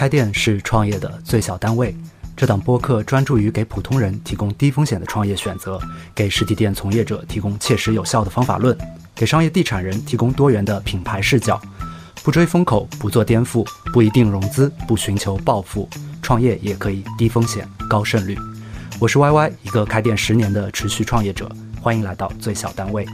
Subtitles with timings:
[0.00, 1.94] 开店是创业的最小单位。
[2.34, 5.78] 这档播客专注于给普通人提供低风险的创业选择，
[6.14, 8.74] 给实体店从业者提供切实有效的方法论，
[9.14, 11.60] 给商业地产人提供多元的品牌视角。
[12.22, 15.86] 不追风口，不做颠覆，不一定融资，不寻求暴富，
[16.22, 18.34] 创业也可以低风险高胜率。
[18.98, 21.46] 我是 Y Y，一个开店十年的持续创业者，
[21.78, 23.04] 欢迎来到最小单位。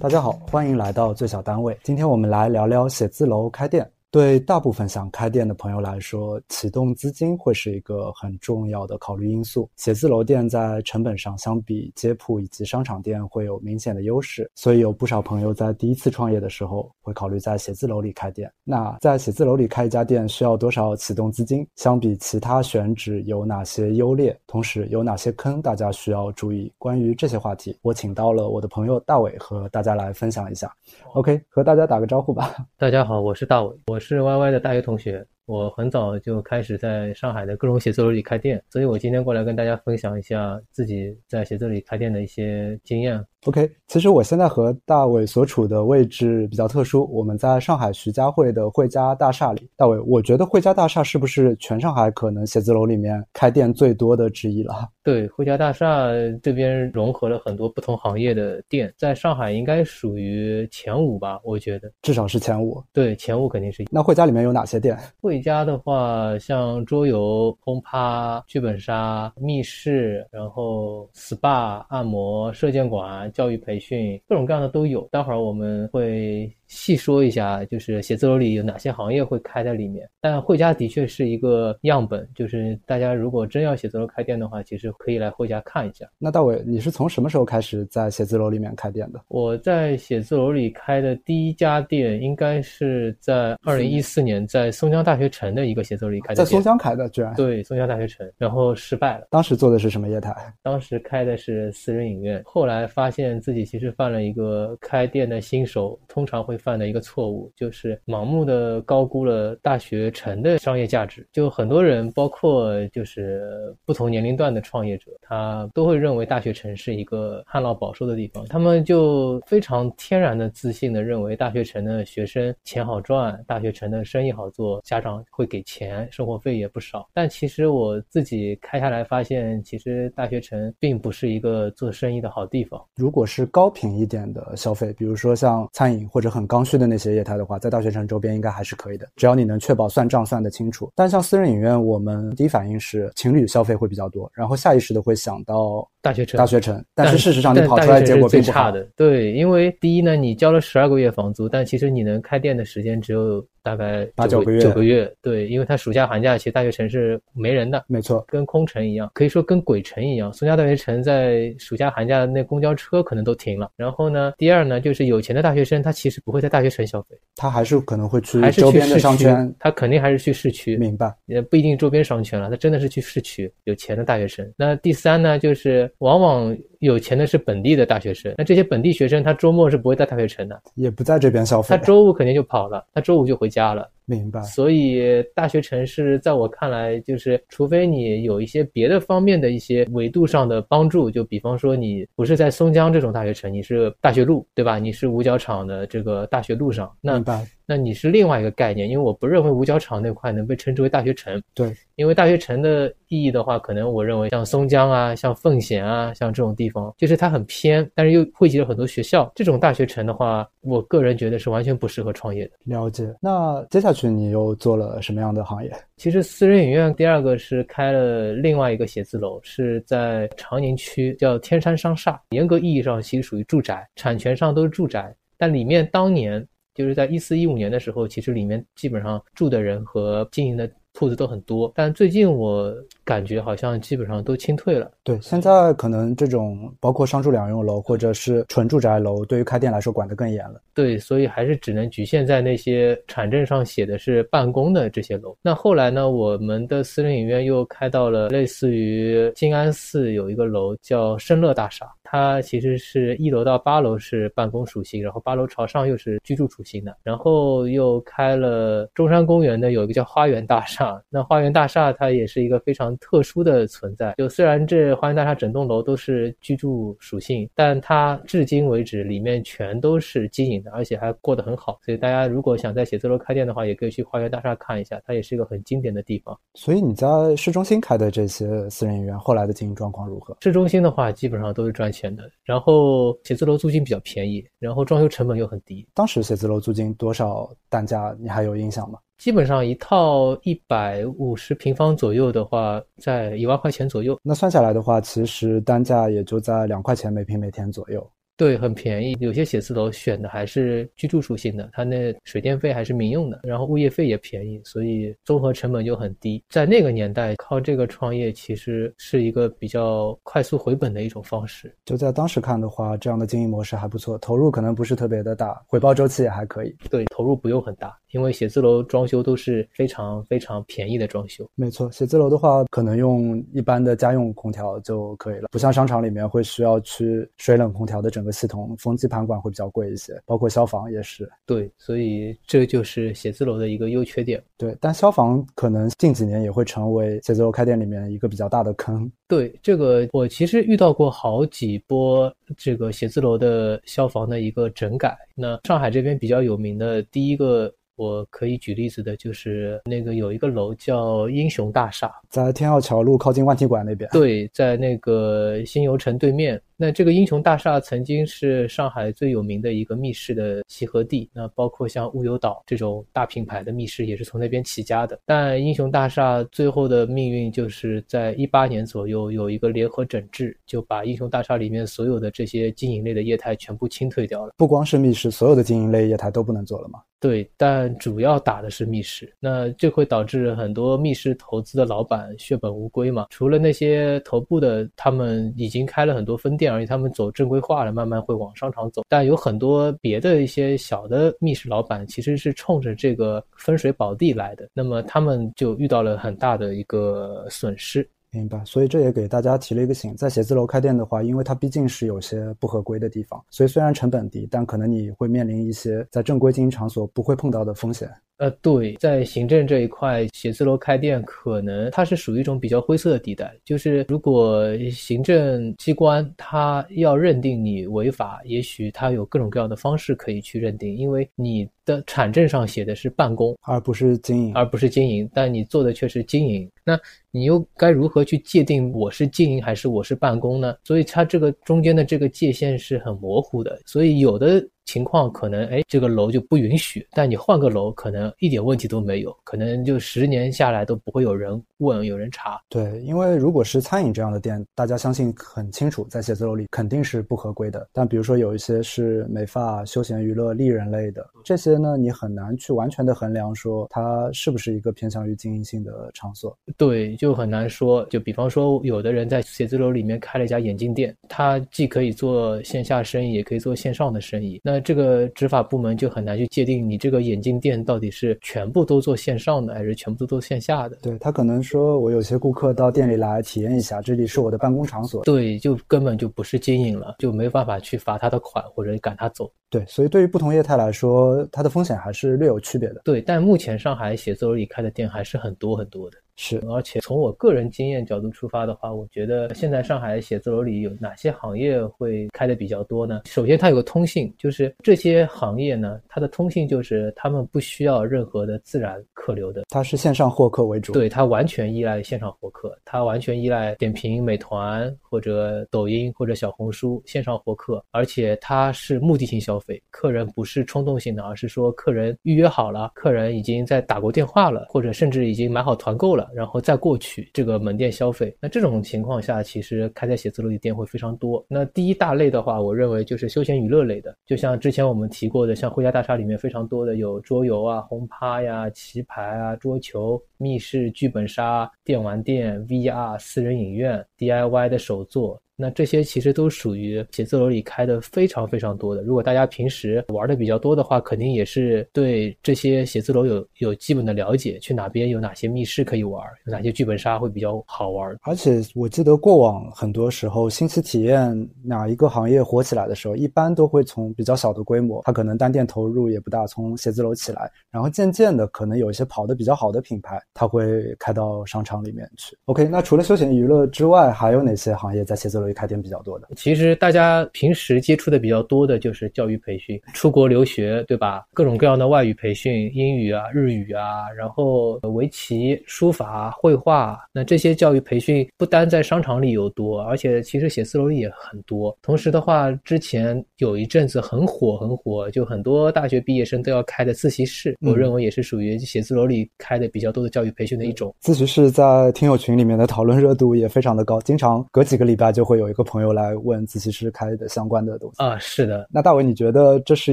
[0.00, 1.76] 大家好，欢迎来到最小单位。
[1.82, 3.84] 今天我们来聊聊写字楼开店。
[4.10, 9.68] 对大部分想开店的朋友来说，启动资金会是一个很重要的考虑因素。
[9.76, 18.50] 写字楼店在成本上相比街铺以及商场店会有明显的优势，所以有不少朋友在第一次创业的时候会考虑在写字楼里开店。
[18.64, 21.66] 那在写字楼里开一家店需要多少启动资金？
[21.76, 24.34] 相比其他选址有哪些优劣？
[24.46, 25.60] 同时有哪些坑？
[25.60, 26.72] 大家需要注意。
[26.78, 30.72] 关于这些话题，我请到了我的朋友大伟和大家来分享一下。
[31.12, 32.56] OK，和大家打个招呼吧。
[32.78, 35.26] 大家好，我是大伟，我我是 Y Y 的大学同学。
[35.48, 43.18] 我很早就开始在上海的各种写字楼里开店，所以我今天过来跟大家分享一下自己在写字楼里开店的一些经验。
[43.46, 49.70] OK，其实我现在和大伟所处的位置比较特殊，我们在上海徐家汇的汇家大厦里。
[49.74, 54.90] 大伟，我觉得汇家大厦是不是全上海可能写字楼里面开店最多的之一了？
[55.04, 56.08] 对，汇家大厦
[56.42, 61.40] 这边融合了很多不同行业的店，在上海应该属于前五吧？
[61.44, 62.82] 我觉得至少是前五。
[62.92, 63.84] 对，前五肯定是。
[63.90, 64.98] 那汇家里面有哪些店？
[65.22, 73.30] 汇家的话，像桌游、轰趴、剧本杀、密室，然后 SPA、按摩、射箭馆。
[73.32, 75.02] 教育培训，各种各样的都有。
[75.12, 76.52] 待会儿我们会。
[76.68, 80.08] 细说一下，就是写字楼里有哪些行业会开在里面。
[80.20, 86.06] 但汇家的确是一个样本，就是大家如果真要写字楼开店的话，其实可以来汇家看一下。
[86.18, 89.20] 那大伟，你是从什么时候开始在写字楼里面开店的？
[89.28, 96.34] 我在写字楼里开的第一家店，应该是在二零一四年，在松江大学城的一个写字楼里开的。
[96.34, 99.28] 在松江开的，居然对松江大学城，然后失败了。
[99.30, 100.34] 当时做的是什么业态？
[100.62, 102.42] 当时开的是私人影院。
[102.44, 106.57] 后来发现自己其实犯了一个开店的新手通常会。
[106.58, 111.26] 犯的一个错误就是盲目的高估了大学城的商业价值。
[111.32, 118.44] 就很多人，包括就是不同年龄段的创业者，他都会认为大学城是一个旱涝保收的地方。
[118.46, 127.08] 他们就非常天然的自信的认为大学城的学生钱好赚，大学城的生意好做，家长会给钱，生活费也不少。
[127.14, 132.84] 但其实我自己开下来发现，其实大学城并不是一个做生意的好地方。
[132.96, 140.90] 如果是高频一点的消费，比如说像餐饮或者很刚需的那些业态的话，在大学城周边应该还是可以的，只要你能确保算账算得清楚。
[140.96, 146.38] 但像私人影院，我们第一反应是情侣消费会比较多，然后下意识的会想到大学城。
[146.38, 148.86] 大学城，但是事实上你跑出来结果并不差的。
[148.96, 153.46] 对，因为第一呢，你交了十二个月房租，但其实你能开店的时间只有。
[153.60, 160.32] 大概八九个月，九个月，对，因为它暑假寒假其实大学城是没人的，没错，跟空城一样，可以说跟鬼城一样。
[160.32, 163.70] 松江大学城在暑假寒假那公交车可能都停了。
[163.76, 170.78] 然后呢，第二呢，就是有钱的大学生他其实不会在大学城消费，他还是可能会去周边的商圈，他肯定还是去市区。
[170.78, 174.50] 明白，也不一定周边商圈了，他真的是去市区有钱的大学生。
[174.56, 176.56] 那第三呢，就是往往。
[176.80, 183.90] 有钱的是本地的大学生，那这些本地学生他周末是不会在大学城的，也不在这边消费，他周五肯定就跑了，他周五就回家了。
[184.08, 184.40] 明白。
[184.40, 194.78] 所以大学城市在我看来，就是除非你有一些别的方面的一些维度上的帮助，就比方说你不是在松江这种大学城，你是大学路，对吧？
[194.78, 197.22] 你是五角场的这个大学路上，那
[197.70, 201.42] 那你是另外一个概念，因为我不认为五角场那块能被称之为大学城。
[201.52, 209.30] 对，因为大学城的意义的话，可能我认为像松江啊、像奉贤啊、像这种地方，就是它很偏，但是又汇集了很多学校。
[209.34, 212.52] 这种大学城的话，我个人觉得是完全不适合创业的。
[212.64, 213.14] 了解。
[213.20, 215.72] 那接下去你又做了什么样的行业？
[215.96, 222.20] 其实私人影院第二个是开了另外一个写字楼，是在长宁区，叫天山商厦。
[222.30, 226.46] 严格意义上其实属于住宅，产权上都是住宅，但里面当年。
[226.74, 232.72] 就是在一四一五年的时候，其实里面基本上住的人和经营的铺子都很多，但最近我。
[233.08, 234.90] 感觉好像基本上都清退了。
[235.02, 240.60] 对，现在可能这种包括商住两用楼或者是纯住宅楼，对于开店来说管得更严了。
[240.78, 245.36] 对，所以还是只能局限在那些产证上写的是办公的这些楼。
[245.42, 256.96] 那后来呢，我们的私人影院又开到了类似于静安寺有一个楼叫深乐大厦，它其实是一楼到八楼是办公属性，然后八楼朝上又是居住属性的。
[257.02, 262.88] 然后又开了中山公园的有一个叫花园大厦，那花园大厦它也是一个非常。
[263.00, 271.78] 特殊的存在，就虽然这花园大厦整栋楼都是居住属性，但它至今为止里面全都是经营的，的，而且还过得很好。
[271.82, 276.38] 所以大家如果想在写字楼开店的话，也可以去花园大厦看一下，它也是一个很经典的地方。
[276.54, 277.06] 所以你在
[277.36, 280.36] 市中心开的这些私人影院，后来的经营状况如何？
[280.42, 282.30] 市中心的话，基本上都是赚钱的。
[282.44, 285.86] 然后写字楼租金比较便宜，然后装修成本又很低。
[285.94, 288.14] 当时写字楼租金多少单价？
[288.20, 288.98] 你还有印象吗？
[289.18, 294.16] 基本上一套一百五十平方左右的话，在一万块钱左右。
[294.22, 298.08] 那算下来的话，其实单价也就在两块钱每平每天左右。
[298.38, 299.16] 对，很便宜。
[299.18, 306.40] 有些写字楼选的还是居住属性的，它那水电费还是民用的，然后物业费也便宜，所以综合成本就很低。
[306.48, 311.74] 在那个年代，靠这个创业其实是一个比较快速回本的一种方式。
[311.84, 316.72] 就在当时看的话，这样的经营模式还不错，投入可能不是特别的大，回报周期也还可以。
[316.88, 321.44] 对，投入不用很大，因为写字楼装修都是非常非常便宜的装修。
[321.56, 328.27] 没错，写字楼的话，可能用一般的家用空调就可以了，不像商场里面会需要去水冷空调的整个。
[328.32, 331.30] 系统风机盘管会比较贵一些，包括消防也是。
[331.46, 334.42] 对，所以这就是写字楼的一个优缺点。
[334.56, 339.10] 对，但消防可能近几年也会成为写字楼开店里面一个比较大的坑。
[339.26, 345.16] 对，这个我其实遇到过好几波这个写字楼的消防的一个整改。
[345.34, 347.72] 那上海这边比较有名的第一个。
[347.98, 354.08] 我可以举例子的，就是那个有一个楼叫英雄大厦，在天钥桥路靠近万体馆那边。
[354.12, 356.62] 对，在那个新游城对面。
[356.80, 365.18] 那这个英雄大厦曾经是上海最有名的一个密室的集合地，那包括像乌有岛这种大品牌的密室也是从那边起家的。
[365.26, 374.52] 但英雄大厦最后的命运就是在一八年左右有一个联合整治，就把英雄大厦里面所有的这些经营类的业态全部清退掉了。
[374.56, 377.00] 不光是密室，所有的经营类业态都不能做了吗？
[377.20, 383.26] 对，但主要打的是密室，那这会导致很多密室投资的老板血本无归嘛。
[383.30, 389.02] 除了那些头部的，他们已经开了很多分店，而且他们走正规化了，慢慢会往商场走。
[389.08, 398.08] 但有很多别的一些小的密室老板，其实是冲着这个风水宝地来的，那么他们就遇到了很大的一个损失。
[398.30, 408.10] 明白，所以这也给大家提了一个醒，在写字楼开店的话，因为它毕竟是有些不合规的地方，所以虽然成本低，但可能你会面临一些在正规经营场所不会碰到的风险。
[408.38, 426.96] 呃，对，在行政这一块，写字楼开店可能它是属于一种比较灰色的地带，就是如果行政机关它要认定你违法，也许它有各种各样的方式可以去认定，因为你的产证上写的是办公，而不是经营，而不是经营，但你做的却是经营，那
[427.32, 430.76] 你又该如何去界定我是经营还是我是办公呢？
[430.84, 434.64] 所以它这个中间的这个界限是很模糊的，所以有的。
[434.88, 442.58] 情况可能哎，这个楼就不允许，但你换个楼可能一点问题都没有，可能就十年下来都不会有人问、有人查。
[442.70, 447.86] 对，因为如果是餐饮这样的店，大家相信很清楚，在写字楼里肯定是不合规的。
[447.92, 456.56] 但比如说有一些是美发、休闲娱乐、丽人类的这些呢，你很难去完全的衡量说它是不是一个偏向于经营性的场所。
[456.78, 458.02] 对，就很难说。
[458.06, 464.58] 就比方说，有的人在写字楼里面开了一家眼镜店，他既可以做线下生意，也可以做线上的生意。
[464.64, 470.96] 那这个执法部门就很难去界定你这个眼镜店到底是全部都做线上的，还是全部都做线下的。
[471.02, 475.24] 对他可能说，我有些顾客到店里来体验一下，这里是我的办公场所。
[475.24, 479.50] 对，就根本就不是经营了，就没办法去罚他的款或者赶他走。
[479.70, 483.02] 对，所以对于不同业态来说，它的风险还是略有区别的。
[483.04, 486.16] 对，但目前上海写字楼里开的店还是很多很多的。
[486.36, 493.22] 是，而且从我个人经验角度出发的话，我觉得现在上海写字楼里有哪些行业会开的比较多呢？
[493.26, 500.94] 首先，它有个通性，就是这些行业呢，它的通性就是他们不需要任何的自然客流的，它是线上获客为主。
[500.94, 516.30] 对，它完全依赖线上获客，它完全依赖点评、美团或者抖音或者小红书线上获客，而且它是目的性消费，客人不是冲动性的，而是说客人预约好了，客人已经在打过电话了，或者甚至已经买好团购了。
[516.34, 521.44] 然后再过去这个门店消费，那这种情况下，其实开在写字楼里店会非常多。
[521.48, 535.42] 那第一大类的话，我认为就是休闲娱乐类的，就像之前我们提过的，像惠家大厦里面非常多的有桌游啊、轰趴呀、棋牌啊、桌球、密室、剧本杀、电玩店、VR、私人影院、DIY 的手作。
[535.60, 539.02] 那这些其实都属于写字楼里开的非常非常多的。
[539.02, 548.16] 如果大家平时玩的比较多的话，肯定也是对这些写字楼有有基本的了解，去哪边有哪些密室可以玩，有哪些剧本杀会比较好玩。
[548.22, 562.36] 而且我记得过往很多时候，新奇体验哪一个行业火起来的时候，一般都会从比较小的规模，它可能单店投入也不大，从写字楼起来，然后渐渐的可能有一些跑的比较好的品牌，它会开到商场里面去。
[562.44, 565.47] OK，那除了休闲娱乐之外，还有哪些行业在写字楼？
[565.48, 566.28] 楼里开店比较多的？
[566.36, 571.24] 其实大家平时接触的比较多的就是教育培训，出国留学，对吧？
[571.32, 581.76] 各种各样的外语培训，英语啊、日语啊，然后围棋、书法、绘画，那这些教育培训不单在商场里有多，而且其实写字楼里也很多。
[581.82, 590.94] 同时的话，之前有一阵子很火很火，就很多大学毕业生都要开的自习室，我认为也是属于写字楼里开的比较多的教育培训的一种。
[591.00, 598.18] 自习室在听友群里面的讨论热度也非常的高，经常隔几个礼拜就会有一个朋友来问自习室开的相关的东西啊。
[598.18, 599.92] 是的，那大伟，你觉得这是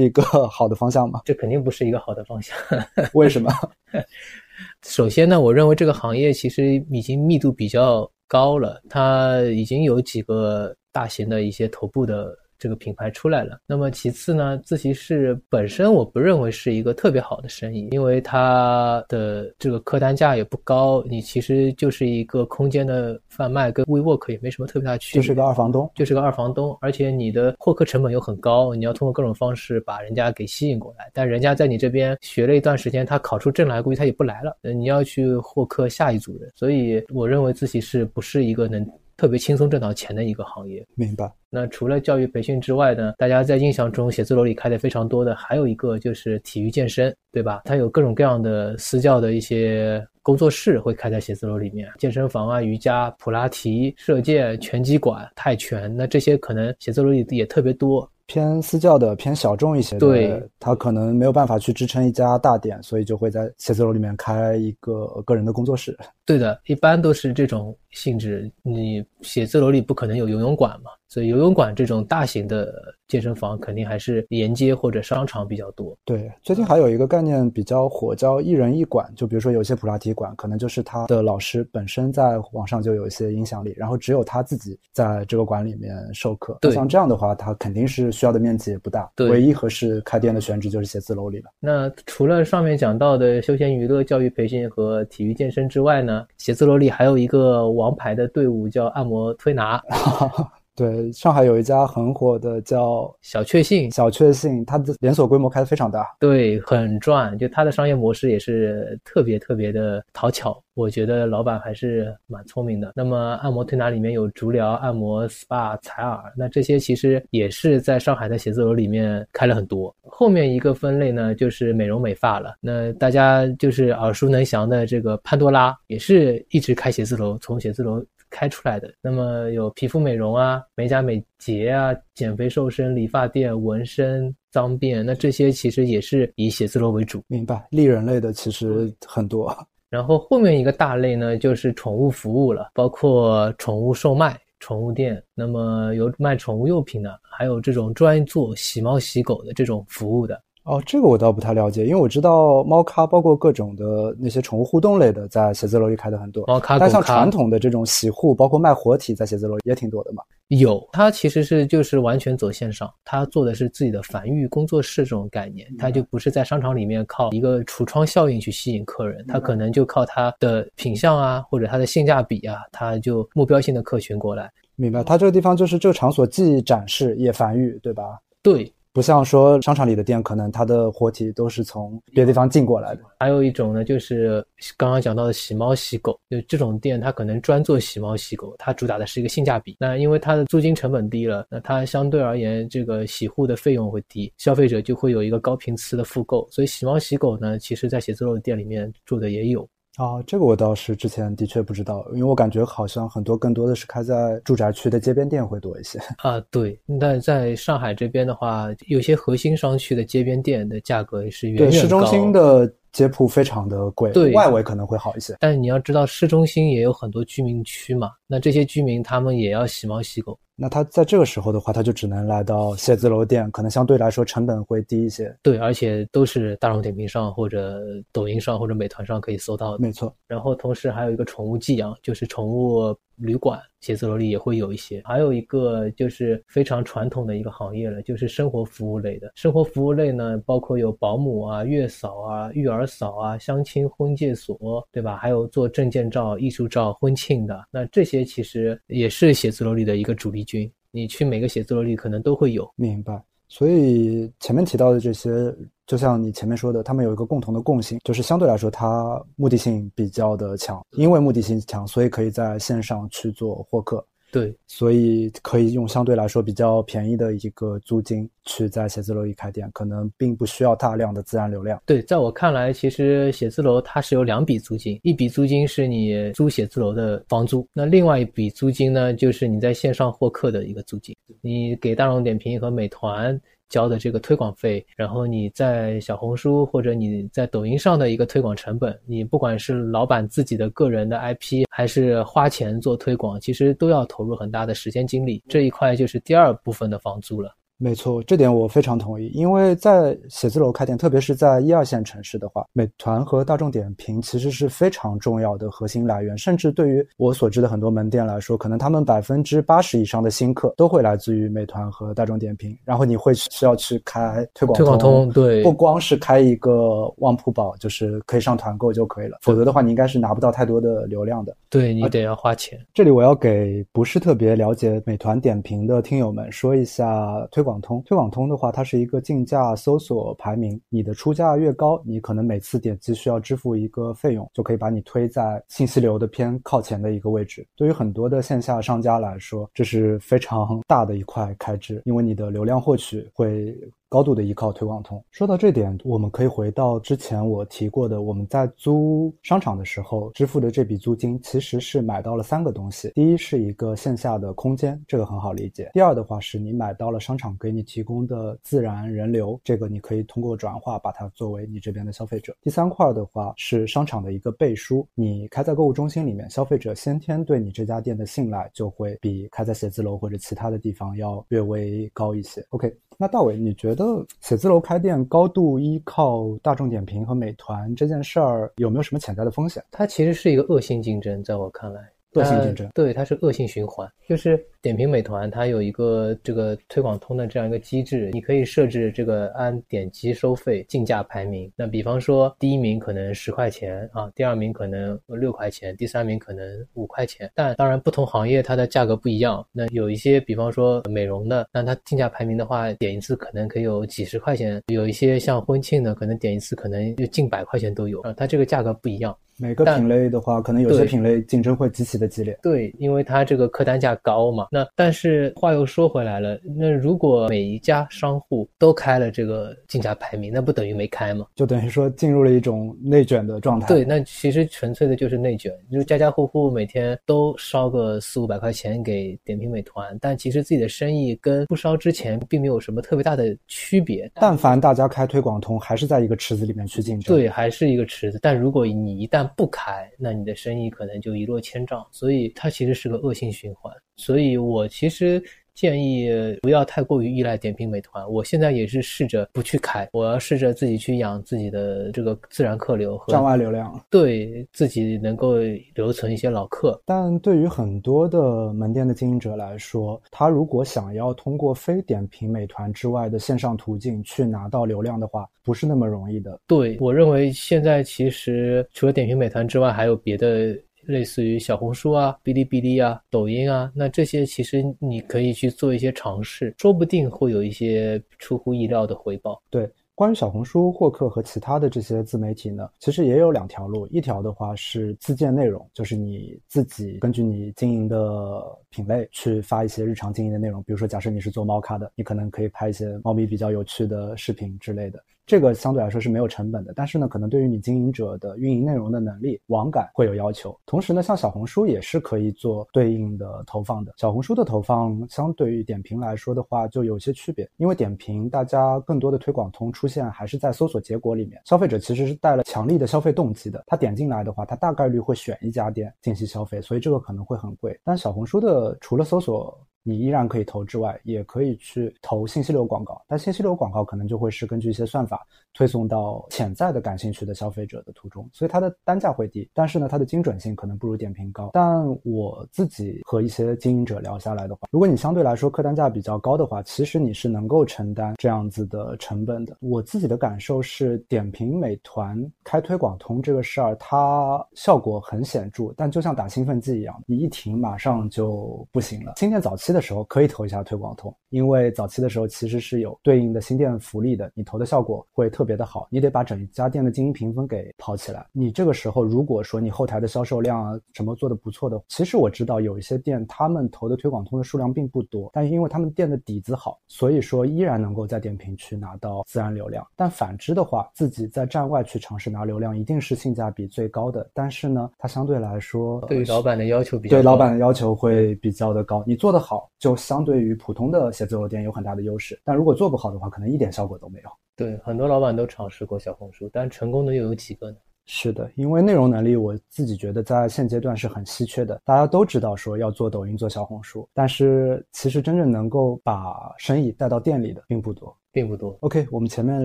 [0.00, 1.22] 一个好的方向吗？
[1.24, 2.56] 这肯定不是一个好的方向。
[3.14, 3.50] 为什么？
[4.82, 12.34] 首先呢，我认为这个行业其实已经密度比较高了，它已经有几个大型的一些头部的。
[12.58, 13.58] 这个品牌出来了。
[13.66, 26.76] 那么其次呢，自习室本身我不认为是一个特别好的生意，因为它的这个客单价也不高，你其实就是一个空间的贩卖，跟 WeWork 也没什么特别大区别，就是个二房东，就是个二房东。
[26.80, 34.56] 而且你的获客成本又很高，你要通过各种方式把人家给吸引过来，但人家在你这边学了一段时间，他考出证来，估计他也不来了。
[34.62, 38.86] 你要去获客下一组人，所以我认为自习室不是一个能。
[39.16, 41.30] 特别轻松挣到钱的一个行业，明白。
[41.48, 43.14] 那除了教育培训之外呢？
[43.16, 47.62] 大家在印象中写字楼里开的非常多的，还有一个就是体育健身，对吧？
[47.64, 58.10] 它有各种各样的私教的一些工作室会开在写字楼里面，健身房啊、瑜伽、普拉提、射箭、拳击馆、泰拳，那这些可能写字楼里也特别多。
[58.26, 65.96] 偏私教的、偏小众一些的，对，他可能没有办法去支撑一家大店，所以就会在写字楼里面开一个个人的工作室。
[66.24, 68.50] 对的，一般都是这种性质。
[68.62, 70.90] 你写字楼里不可能有游泳馆嘛？
[71.08, 75.96] 所以游泳馆这种大型的健身房肯定还是沿街或者商场比较多。
[76.04, 79.10] 对，最近还有一个概念比较火，叫一人一馆。
[79.14, 86.58] 就比如说有些普拉提馆，可能就是他的老师本身在网上就有一些影响力，然后只有他自己在这个馆里面授课。
[86.60, 89.08] 对，像这样的话，他肯定是需要的面积也不大。
[89.14, 91.50] 对，唯一合适开店的选址就是写字楼里了。
[91.60, 99.80] 那除了上面讲到的休闲娱乐、教育培训和体育健身之外呢，写字楼里还有一个王牌的队伍叫按摩推拿。
[100.76, 107.36] 对，上海有一家很火的叫小确幸，小确幸，它的连锁规模开得非常大，对，很赚。
[107.38, 112.92] 就它的商业模式也是特别特别的讨巧，我觉得老板还是蛮聪明的。
[112.94, 119.94] 那么按摩推拿里面有足疗、按摩、SPA、采耳，那这些其实也是在上海的写字楼里面开了很多。
[120.02, 122.54] 后面一个分类呢，就是美容美发了。
[122.60, 128.04] 那大家就是耳熟能详的这个潘多拉，也是一直开写字楼，从写字楼。
[128.36, 137.22] 开出来的，那么有皮肤美容啊、美甲美睫啊、减肥瘦身、理发店、纹身、脏辫，那这些其实也是以写字楼为主。
[137.28, 139.50] 明白，利人类的其实很多。
[139.88, 150.38] 然后后面一个大类呢，就是宠物服务了，包括宠物售卖、宠物店，那么有卖宠物用品的，还有这种专做洗猫洗狗的这种服务的。
[150.66, 156.44] 哦，这个我倒不太了解，因为我知道猫咖包括各种的那些宠物互动类的，在写字楼里开的很多。
[156.48, 160.24] 猫咖，但像传统的这种洗护，包括卖活体，在写字楼也挺多的嘛。
[160.48, 174.50] 有，它其实是就是完全走线上，它做的是自己的繁育工作室这种概念，它就不是在商场里面靠一个橱窗效应去吸引客人，它可能就靠它的品相啊，或者它的性价比啊，它就目标性的客群过来。
[174.74, 178.18] 明白，它这个地方就是这个场所既展示也繁育，对吧？
[178.42, 178.72] 对。
[178.96, 183.02] 不像说商场里的店，可能它的活体都是从别的地方进过来的。
[183.20, 184.42] 还有一种呢，就是
[184.74, 189.76] 刚刚讲到的洗猫洗狗，就这种店，它可能专做洗猫洗狗，它主打的是一个性价比。
[189.78, 196.48] 那因为它的租金成本低了，那它相对而言这个洗护的费用会低，消费者就会有一个高频次的复购。
[196.50, 199.68] 所以洗猫洗狗呢，其实在写字楼的店里面做的也有。
[199.96, 206.38] 啊，这个我倒是之前的确不知道，因为我感觉好像很多更多的是开在住宅区的街边店会多一些 啊。
[206.50, 211.76] 对，但在上海这边的话，有些核心商区的街边店的价格也是远远高。
[211.78, 215.34] 市中心的街铺非常的贵，对，外围可能会好一些。
[215.40, 220.38] 但是你要知道，市中心也有很多居民区嘛，那这些居民他们也要洗猫洗狗。
[220.56, 225.36] 那他在这个时候的话，他就只能来到写字楼店，可能相对来说成本会低一些。
[225.42, 229.78] 对，而且都是大众点评上或者抖音上或者美团上可以搜到的。
[229.78, 230.14] 没错。
[230.26, 232.96] 然后同时还有一个宠物寄养，就是宠物。
[233.18, 239.32] 旅馆、写字楼里也会有一些，还有一个就是非常传统的一个行业了，就是生活服务类的。
[239.34, 245.16] 生活服务类呢，包括有保姆啊、月嫂啊、育儿嫂啊、相亲婚介所，对吧？
[245.16, 250.72] 还有做证件照、艺术照、婚庆的，那这些其实也是写字楼里的一个主力军。
[250.90, 252.66] 你去每个写字楼里可能都会有。
[252.76, 253.22] 明白。
[253.48, 255.54] 所以前面提到的这些。
[255.86, 260.84] 就像你前面说的，他们有一个共同的共性，就是相对来说，它目的性比较的强。
[260.96, 264.04] 因为目的性强，所以可以在线上去做获客。
[264.36, 271.80] 对，所以可以用相对来说比较便宜的一个租金去在写字楼里开店，可能并不需要大量的自然流量。
[271.86, 283.40] 对，在我看来，其实写字楼它是有两笔租金，一笔租金是你租写字楼的房租，那另外一笔租金呢，就是你在线上获客的一个租金，你给大众点评和美团。
[283.68, 297.54] 交的这个推广费，然后你在小红书或者你在抖音上的一个推广成本，你不管是老板自己的个人的 IP，还是花钱做推广，其实都要投入很大的时间精力，这一块就是第二部分的房租了。
[297.78, 299.28] 没错，这点我非常同意。
[299.34, 306.36] 因为在写字楼开店，特别是在一二线城市的话，美团和大众点评其实是非常重要的核心来源。
[306.38, 312.76] 甚至对于我所知的很多门店来说，可能他们百分之八十以上的新客都会来自于美团和大众点评。
[312.84, 319.36] 然后你会需要去开推广推广通，对，不光是开一个旺铺宝，就是可以上团购就可以了。
[319.42, 321.54] 否则的话，你应该是拿不到太多的流量的。
[321.68, 322.80] 对你得要花钱。
[322.94, 328.02] 这里我要给不是特别了解美团点评的听友们说一下推广通。
[328.06, 337.66] 推广通的话，它是一个竞价搜索排名，你的出价越高，你可能每次点击需要支付一个费用，就可以把你推在信息流的偏靠前的一个位置。
[337.76, 343.76] 对于很多的线下商家来说，这是非常大的一块开支，因为你的流量获取会。
[344.08, 345.22] 高度的依靠推广通。
[345.30, 353.10] 说到这点，我们可以回到之前我提过的，我们在租商场的时候支付的这笔租金，其实是买到了三个东西。
[353.14, 355.90] 第一是一个线下的空间，这个很好理解。
[355.92, 362.54] 第二的话是你买到了商场给你提供的自然人流，这个你可以通过转化把它作为你这边的消费者。
[362.62, 372.64] 第三块的话是商场的一个背书，你开在购物中心里面，消费者先天对你这家店的信赖就会比开在写字楼或者其他的地方要略微高一些。
[372.70, 372.96] OK。
[373.18, 379.82] 那大伟，你觉得写字楼开店高度依靠大众点评和美团这件事儿有没有什么潜在的风险？
[379.90, 382.10] 它其实是一个恶性竞争，在我看来。
[382.36, 384.08] 恶性竞争，对，它是恶性循环。
[384.28, 391.70] 就是点评美团，它有一个这个推广通的这样一个机制，你可以设置这个按点击收费竞价排名。
[391.76, 397.50] 那比方说，第一名可能十块钱啊，第二名可能六块钱，第三名可能五块钱。
[397.54, 399.66] 但当然，不同行业它的价格不一样。
[399.72, 408.32] 那有一些，比方说美容的，那它竞价排名的话，点一次可能可以有几十块钱；有一些像婚庆的，可能点一次可能就近百块钱都有啊。
[408.36, 409.36] 它这个价格不一样。
[409.58, 412.58] 每个品类的话，可能有些品类竞争会极其的激烈。
[412.62, 414.68] 对，因为它这个客单价高嘛。
[414.70, 421.46] 那但是话又说回来了，那如果每一家商户都开了这个竞价排名，那不等于没开吗？
[421.54, 423.86] 就等于说进入了一种内卷的状态。
[423.86, 434.30] 对，那其实纯粹的就是内卷，就是家家户户每天都烧个四五百块钱给点评美团，但其实自己的生意跟不烧之前并没有什么特别大的区别。
[434.34, 437.34] 但凡大家开推广通，还是在一个池子里面去竞争。
[437.34, 438.38] 对，还是一个池子。
[438.42, 443.92] 但如果你一旦不开，那你的生意可能就一落千丈，所以它其实是个恶性循环。
[444.16, 445.42] 所以我其实。
[445.76, 446.30] 建议
[446.62, 448.28] 不要太过于依赖点评美团。
[448.28, 455.56] 我现在也是试着不去开，我要试着自己去养自己的这个自然客流和站外流量，对自己能够
[455.94, 456.98] 留存一些老客。
[457.04, 466.58] 但对于很多的门店的经营者来说，他如果想要通过非点评美团之外的线上途径去拿到流量的话，不是那么容易的。
[466.66, 470.74] 对我认为，现在其实除了点评美团之外，还有别的。
[471.06, 479.62] 类似于小红书啊、哔哩哔哩啊、抖音啊，那这些其实你可以去做一些尝试，说不定会有一些出乎意料的回报。
[479.70, 495.22] 对，关于小红书获客和其他的这些自媒体呢，其实也有两条路，一条的话是自建内容，就是你自己根据你经营的品类去发一些日常经营的内容，比如说假设你是做猫咖的，你可能可以拍一些猫咪比较有趣的视频之类的。
[495.46, 500.76] 这个相对来说是没有成本的，但是呢，可能对于你经营者的运营内容的能力、网感会有要求。
[500.84, 504.12] 同时呢，像小红书也是可以做对应的投放的。
[504.16, 517.96] 小红书的投放相对于点评来说的话，就有些区别，因为点评大家更多的推广通出现还是在搜索结果里面，消费者其实是带了强力的消费动机的，他点进来的话，他大概率会选一家店进行消费，所以这个可能会很贵。
[518.02, 531.70] 但小红书的除了搜索，你依然可以投之外，也可以去投信息流广告，但信息流广告可能就会是根据一些算法推送到潜在的感兴趣的消费者的途中，所以它的单价会低，但是呢，它的精准性可能不如点评高。
[531.72, 539.76] 但我自己和一些经营者聊下来的话，如果你相对来说客单价比较高的话，其实你是能够承担这样子的成本的。
[539.80, 549.34] 我自己的感受是，点评美团开推广通这个事儿，它效果很显著，但就像打兴奋剂一样，你一停马上就不行了。
[549.36, 550.06] 新店早期的。
[550.06, 556.06] 时候可以投一下推广通，因为早期的时候其实是有对应的新店福利的，你投的效果会特别的好。
[556.12, 558.46] 你得把整一家店的经营评分给跑起来。
[558.52, 570.06] 你这个时候如果说你后台的销售量啊什么做的不错的，其实我知道有一些店他们投的推广通的数量并不多，但是因为他们店的底子好，所以说依然能够在点评区拿到自然流量。
[570.14, 574.48] 但反之的话，自己在站外去尝试拿流量，一定是性价比最高的。
[574.54, 579.24] 但是呢，它相对来说对于老板的要求比较对老板的要求会比较的高。
[579.26, 582.60] 你做得好，就相对于普通的写字楼店有很大的优势。
[582.64, 584.50] 但如果做不好的话，可能一点效果都没有。
[584.74, 587.96] 对，很多老板都尝试过小红书，但成功的又有几个呢？
[588.28, 592.00] 是的，因为内容能力，我自己觉得在现阶段是很稀缺的。
[592.04, 598.36] 大家都知道说要做抖音、做小红书，但是其实真正能够把生意带到店里的并不多。
[598.56, 598.96] 并不多。
[599.00, 599.84] OK，我们前面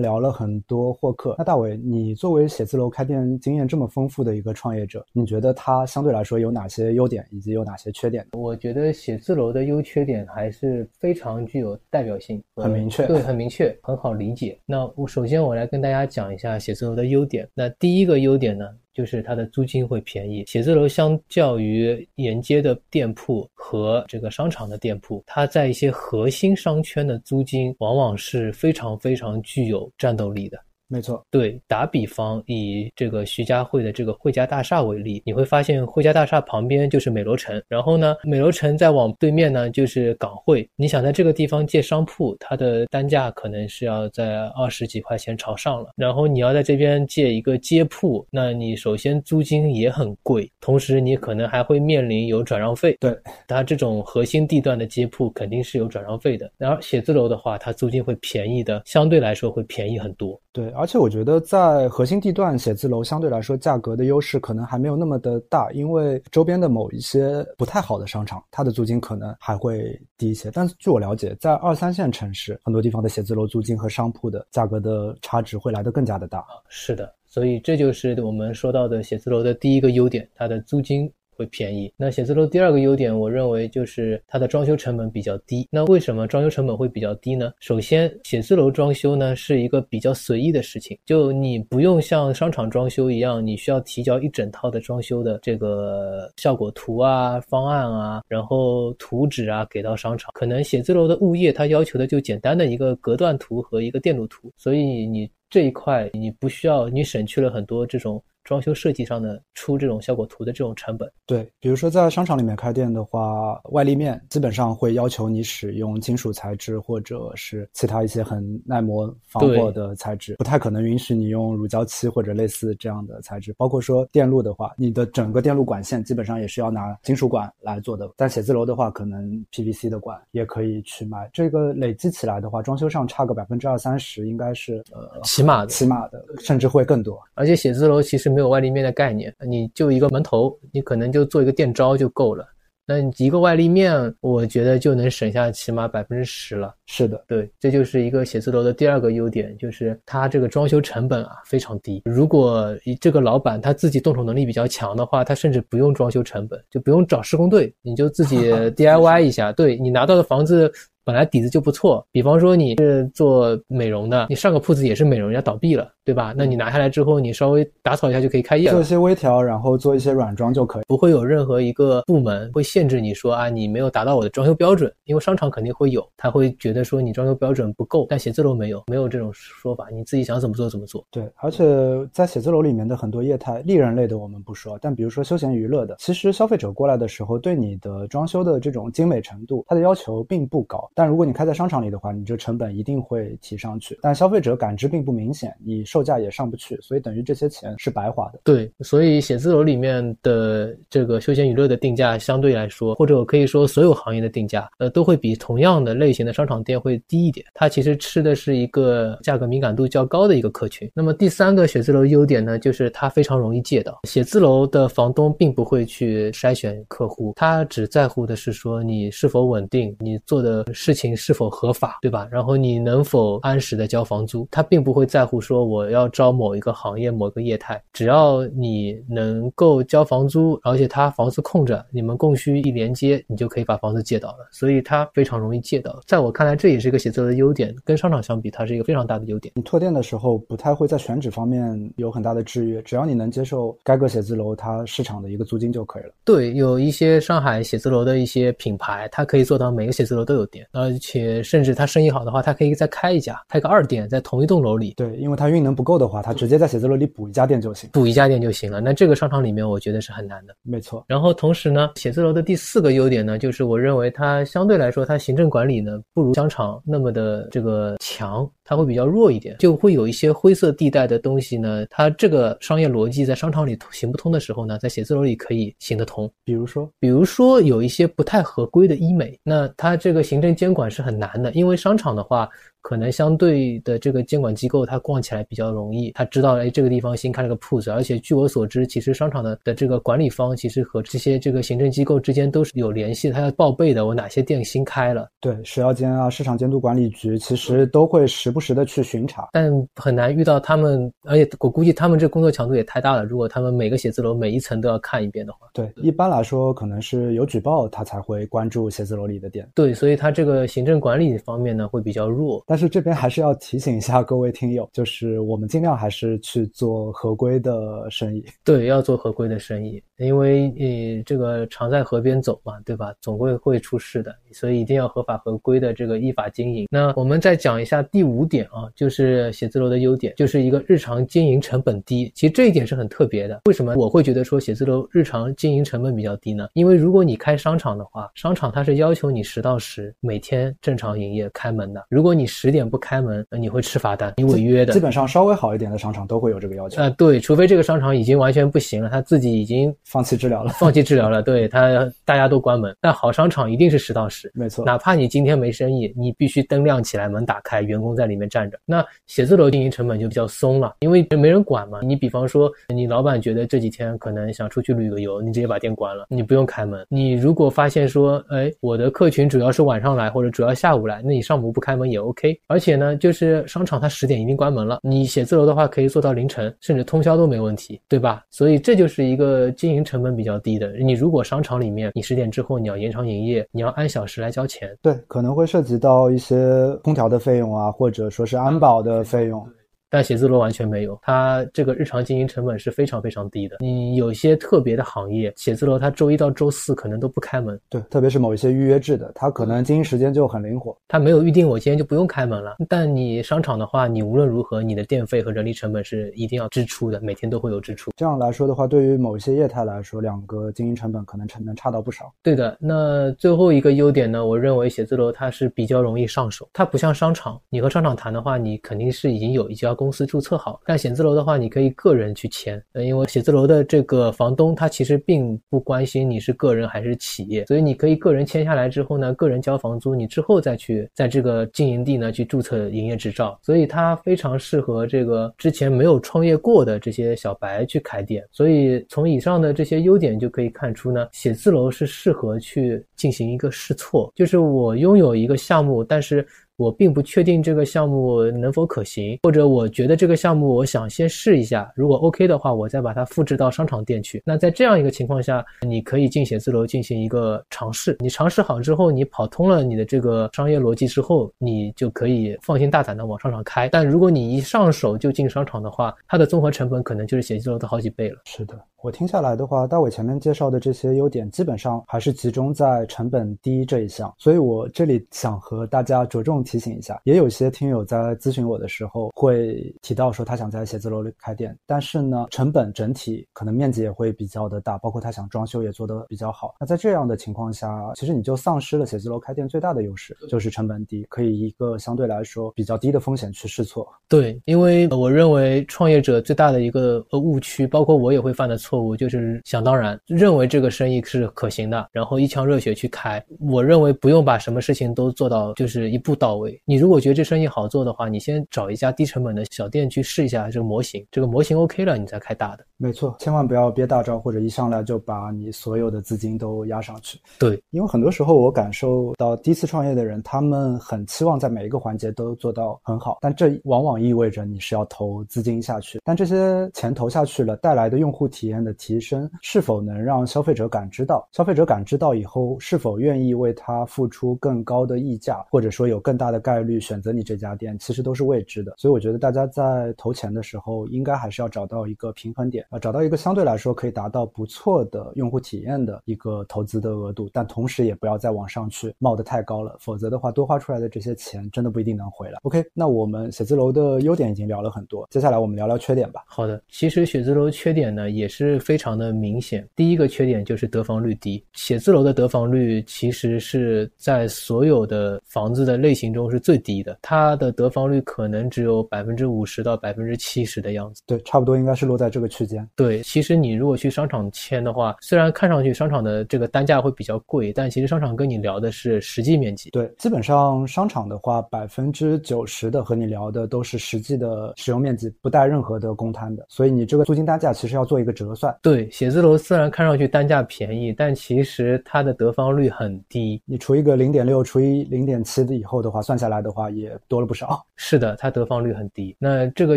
[0.00, 8.26] 聊了很多获客，那大伟，你作为写字楼开店经验这么丰富的一个创业者，你觉得它相对来说有哪些优点，以及有哪些缺点？
[8.32, 14.58] 我觉得写字楼的优缺点还是非常具有代表性，很明确，对，很明确，很好理解。
[14.64, 17.46] 那我首先我来跟大家讲一下写字楼的优点。
[17.52, 18.66] 那第一个优点呢？
[18.92, 20.44] 就是它的租金会便宜。
[20.46, 30.58] 写字楼相较于沿街的店铺和这个商场的店铺，它在一些核心商圈的租金往往是非常非常具有战斗力的。
[30.92, 40.68] 没错，对，打比方以这个徐家汇的这个汇家大厦为例，你会发现汇家大厦旁边就是美罗城，然后呢，美罗城再往对面呢就是港汇。
[40.76, 45.92] 你想在这个地方借商铺，它的单价可能是要在二十几块钱朝上了。
[45.96, 52.94] 然后你要在这边借一个街铺，那你首先租金也很贵，同时你可能还会面临有转让费。
[53.00, 53.16] 对，
[53.48, 56.52] 它这种核心地段的街铺肯定是有转让费的。
[56.58, 60.38] 然后写字楼的话，它租金会便宜的，相对来说会便宜很多。
[60.52, 70.50] 对，而且我觉得在核心地段写字楼相对来说价格的优势可能还没有那么的大，因为周边的某一些不太好的商场，它的租金可能还会低一些。
[70.52, 76.44] 但是据我了解，在二三线城市，很多地方的写字楼租金和商铺的价格的差值会来得更加的大。
[76.68, 81.08] 是的，所以这就是我们说到的写字楼的第一个优点，它的租金。
[81.36, 81.92] 会便宜。
[81.96, 85.66] 那写字楼第二个优点，我认为就是它的装修成本比较低。
[85.70, 87.52] 那为什么装修成本会比较低呢？
[87.60, 100.30] 首先，写字楼装修呢是一个比较随意的事情，就你不用像商场装修一样，你需要提交一整套的装修的这个效果图啊、方案啊，然后图纸啊给到商场。
[100.34, 108.22] 可能写字楼的物业他要求的就简单的一个隔断图和一个电路图，所以你这一块你不需要，你省去了很多这种。
[108.44, 123.52] 装修设计上的出这种效果图的这种成本，对，比如说在商场里面开店的话，外立面基本上会要求你使用金属材质或者是其他一些很耐磨防火的材质，不太可能允许你用乳胶漆或者类似这样的材质。
[123.52, 128.10] 包括说电路的话，你的整个电路管线基本上也是要拿金属管来做的。
[128.16, 131.30] 但写字楼的话，可能 PVC 的管也可以去买。
[131.32, 137.22] 这个累积起来的话，装修上差个百分之二三十，应该是呃起码的，起码的，甚至会更多。
[137.34, 138.31] 而且写字楼其实。
[138.32, 142.46] 没有外立面的概念，你就一个门头，你可能就做一个电招就够了。
[142.84, 146.74] 那一个外立面，我觉得就能省下起码百分之十了。
[146.86, 152.02] 是的，对，这就是一个写字楼的第二个优点，就是它这个装修成本啊非常低。
[152.04, 158.36] 如果这个老板他自己动手能力比较强的话，他甚至不用装修成本，就不用找施工队，你就自己
[158.74, 159.52] DIY 一下。
[159.52, 160.70] 对你拿到的房子。
[161.04, 166.32] 本来底子就不错，比方说你是做美容的，你上个铺子也是美容，人家倒闭了，对吧？
[166.36, 181.04] 那你拿下来之后，你稍微打扫一下就可以开业了，做一些微调，然后做一些软装就可以，不会有任何一个部门会限制你说啊，你没有达到我的装修标准，因为商场肯定会有，他会觉得说你装修标准不够，但写字楼没有，没有这种说法，你自己想怎么做怎么做。
[181.10, 181.64] 对，而且
[182.12, 191.82] 在写字楼里面的很多业态，利润类的我们不说，但比如说休闲娱乐的，其实消费者过来的时候对你的装修的这种精美程度，他的要求并不高，但如果你开在商场。
[191.82, 198.38] 里的话，你这成本一定会提上去，但消费者感知并不明显，你售价也上不去，所以等于这些钱是白花的。
[198.44, 207.44] 对，所以写字楼里面的这个休闲娱乐的定价相对来说，或者我可以说所有行业的定价，呃，都会比同样的类型的商场店会低一点。
[207.52, 210.88] 它其实吃的是一个价格敏感度较高的一个客群。
[210.94, 213.98] 那么第三个写字楼优点呢，就是它非常容易借到。
[214.04, 221.52] 写字楼的房东并不会去筛选客户，他只在乎的是说你是否稳定，你做的事情是否。
[221.52, 222.26] 合法对吧？
[222.30, 224.48] 然后你能否按时的交房租？
[224.50, 234.48] 他并不会在乎说我我要招某一个行业、某个业态，只要你能够交房租，而且他房子空着，你们供需一连接，你就可以把房子借到了。
[234.52, 236.00] 所以它非常容易借到。
[236.06, 239.52] 在我看来，这也是一个写字楼的优点，跟商场相比，它是一个非常大的优点。
[239.56, 246.10] 你拓店的时候不太会在选址方面有很大的制约，只要你能接受该个写字楼它市场的一个租金就可以了。
[246.24, 254.94] 对，有一些上海写字楼的一些品牌，它可以做到每个写字楼都有店，而且甚至他生意好的话，他可以再开一家，开个二店在同一栋楼里。
[254.96, 258.80] 对，因为他运能不够的话，他直接在写字楼里补一家店就行，补一家店就行了。
[258.80, 260.54] 那这个商场里面，我觉得是很难的。
[260.62, 261.04] 没错。
[261.06, 268.48] 然后同时呢，写字楼的第四个优点呢，就是我认为它相对来说，它行政管理呢不如商场那么的这个强。
[268.72, 271.84] 它会比较弱一点，就会有一些灰色地带的东西呢。
[271.90, 276.30] 它这个商业逻辑在商场里行不通的时候呢，在写字楼里可以行得通。
[276.42, 282.48] 比如说，比如说有一些不太合规的医美，那它这个行政监管是很难的，因为商场的话。
[282.82, 286.10] 可能相对的这个监管机构，它逛起来比较容易。
[286.12, 294.04] 他知道，哎，这个地方新开了个铺子，而且据我所知，其实商场的的这个管理方，其实和这些这个行政机构之间都是有联系，他要报备的。
[294.04, 295.28] 我哪些店新开了？
[295.40, 301.10] 对，食药监啊，市场监督管理局，其实都会时不时的去巡查，但很难遇到他们。
[301.22, 303.24] 而且我估计他们这工作强度也太大了。
[303.24, 309.68] 如果他们每个写字楼每一层都要看一遍的话，对，一般来说可能是有举报，他才会关注写字楼里的店。
[309.72, 312.62] 对，所以他这个行政管理方面呢，会比较弱。
[312.72, 313.52] 但是这边还是要。
[313.62, 318.42] 提醒一下各位听友， 就是我们尽量还是去做合规的生意。
[318.64, 323.14] 对，要做合规的生意，因为你这个常在河边走嘛，对吧？
[323.20, 326.88] 总会会出事的，所以一定要合法合规的这个依法经营。
[326.90, 332.32] 那我们再讲一下第五点啊，就是写字楼的优点，就是一个日常经营成本低。
[332.34, 333.60] 其实这一点是很特别的。
[333.66, 336.68] 为什么我会觉得说写字楼日常经营成本比较低呢？
[336.72, 342.04] 因为如果你开商场的话，商场它是要求你十到十每天正常营业开门的。
[342.08, 344.92] 如果你十点不开门，你会吃罚单，你违约的。
[344.92, 347.02] 基本上稍微好一点的商场都会有这个要求。
[347.02, 351.42] 啊，对，除非这个商场已经完全不行了，他自己已经放弃治疗了，放弃治疗了。
[351.42, 352.94] 对他，大家都关门。
[353.00, 354.84] 但好商场一定是十到十，没错。
[354.84, 358.78] 哪怕你今天没生意，你必须灯亮起来，门打开，员工在里面站着。
[358.84, 361.98] 那写字楼经营成本就比较松了，因为没人管嘛。
[362.00, 367.04] 你比方说，你老板觉得这几天可能想出去旅个游，你直接把店关了，你不用开门。
[367.08, 372.51] 你如果发现说，哎，我的客群主要是晚上来或者主要下午来，那你上午不开门也 OK。
[372.68, 374.08] 而且呢，就是商场它。
[374.12, 378.44] 十点一定关门了，你写字楼的话可以做到凌晨，甚至通宵都没问题，对吧？
[378.50, 380.92] 所以这就是一个经营成本比较低的。
[380.98, 386.54] 你如果商场里面你十点之后你要延长营业，你要按小时来交钱，对，可能会涉及到一些
[387.02, 389.66] 空调的费用啊，或者说是安保的费用。
[390.12, 393.78] 但写字楼完全没有，它这个日常经营成本是非常非常低的。
[393.80, 397.80] 你有些特别的行业，写字楼它周一到周四可能都不开门。
[397.88, 400.94] 对，特别是某一些预约制的，它可能经营时间就很灵活。
[401.08, 402.76] 它没有预定，我今天就不用开门了。
[402.90, 408.10] 但你商场的话，你无论如何，你的电费和人力成本是一定要支出的，每天都会有支出。
[408.14, 412.30] 这样来说的话，对于某一些业态来说，两个经营成本可能成能差到不少。
[412.42, 412.76] 对的。
[412.78, 414.44] 那最后一个优点呢？
[414.44, 420.80] 我认为写字楼它是比较容易上手，它不像商场，你和商场谈的话，你肯定是已经有一家公司注册好。
[420.84, 438.44] 但写字楼的话，你可以个人去签，因为写字楼的这个房东他其实并不关心你是个人还是企业，所以你可以个人签下来之后呢，个人交房租，你之后再去在这个经营地呢去注册营业执照，所以它非常适合这个之前没有创业过的这些小白去开店。
[438.50, 446.46] 所以从以上的这些优点就可以看出呢，写字楼是适合去进行一个试错，就是我拥有一个项目，但是。
[446.76, 454.42] 我并不确定这个项目能否可行，或者我觉得这个项目我想先试一下，如果 OK 的话，我再把它复制到商场店去。
[454.44, 458.16] 那在这样一个情况下，你可以进写字楼进行一个尝试。
[458.20, 463.88] 你尝试好之后，你跑通了你的这个商业逻辑之后，你就可以放心大胆的往商场开。
[463.88, 468.38] 但如果你一上手就进商场的话，它的综合成本可能就是写字楼的好几倍了。
[468.44, 468.74] 是的。
[469.02, 474.32] 我听下来的话，大伟前面介绍的这些优点，基本上还是集中在成本低这一项。
[474.38, 486.76] 所以我这里想和大家着重提醒一下，也有些听友在咨询我的时候会提到说他想在写字楼里开店，但是呢，成本整体可能面积也会比较的大，包括他想装修也做得比较好。
[486.78, 494.08] 那在这样的情况下，其实你就丧失了写字楼开店最大的优势，就是成本低，可以一个相对来说比较低的风险去试错。
[494.28, 498.91] 对，因为我认为创业者最大的一个呃误区，包括我也会犯的错。
[498.92, 503.42] 错误就是想当然认为这个生意是可行的，然后一腔热血去开。
[503.58, 506.78] 我认为不用把什么事情都做到就是一步到位。
[506.84, 512.84] 你如果觉得这生意好做的话，你先找一家低成本的小店去试一下这个模型，这个模型 OK 了，你再开大的。
[512.98, 517.38] 没错，千万不要憋大招，或者一上来就把你所有的资金都压上去。
[517.58, 526.20] 对，因为很多时候我感受到第一次创业的人，他们很期望在每一个环节都做到很好，但这往往意味着你是要投资金下去。
[526.22, 531.46] 但这些钱投下去了，带来的用户体验的提升，是否能让消费者感知到？
[531.52, 538.94] 消费者感知到以后，是否愿意为他付出更高的溢价，或者说有更大的概率选择你这家店，其实都是未知的。
[538.96, 552.58] 所以我觉得大家在投钱的时候，应该还是要找到一个平衡点啊，找到一个相对来说可以达到不错的用户体验的一个投资的额度，但同时也不要再往上去冒得太高了，否则的话，多花出来的这些钱真的不一定能回来。
[552.62, 556.44] OK，那我们写字楼的优点已经聊了很多，接下来我们聊聊缺点吧。
[556.46, 559.86] 好的，其实写字楼缺点呢也是非常的明显。
[559.94, 571.22] 第一个缺点就是得房率低，写字楼的得房率其实是在所有的房子的类型中是最低的，它的得房率可能只有百分之五十到百分之七十的样子。
[571.26, 572.86] 对，差不多应该是落在这个区间。
[572.96, 579.90] 对，其实你如果去商场签的话，虽然看上去商场的这个单价会比较贵，但其实商场跟你聊的是实际面积。
[579.90, 588.74] 对，基本上商场的话，百分之九十的和你聊的都是实际的使用面积，不带任何的公摊的，所以你这个租金单价其实要做一个折算。
[588.82, 593.60] 对，写字楼虽然看上去单价便宜，但其实它的得房率很低。
[593.64, 597.84] 你除一个零点六，除以零点七的以后的话，算下来的话也多了不少。
[597.96, 599.96] 是的，它得房率很低，那这个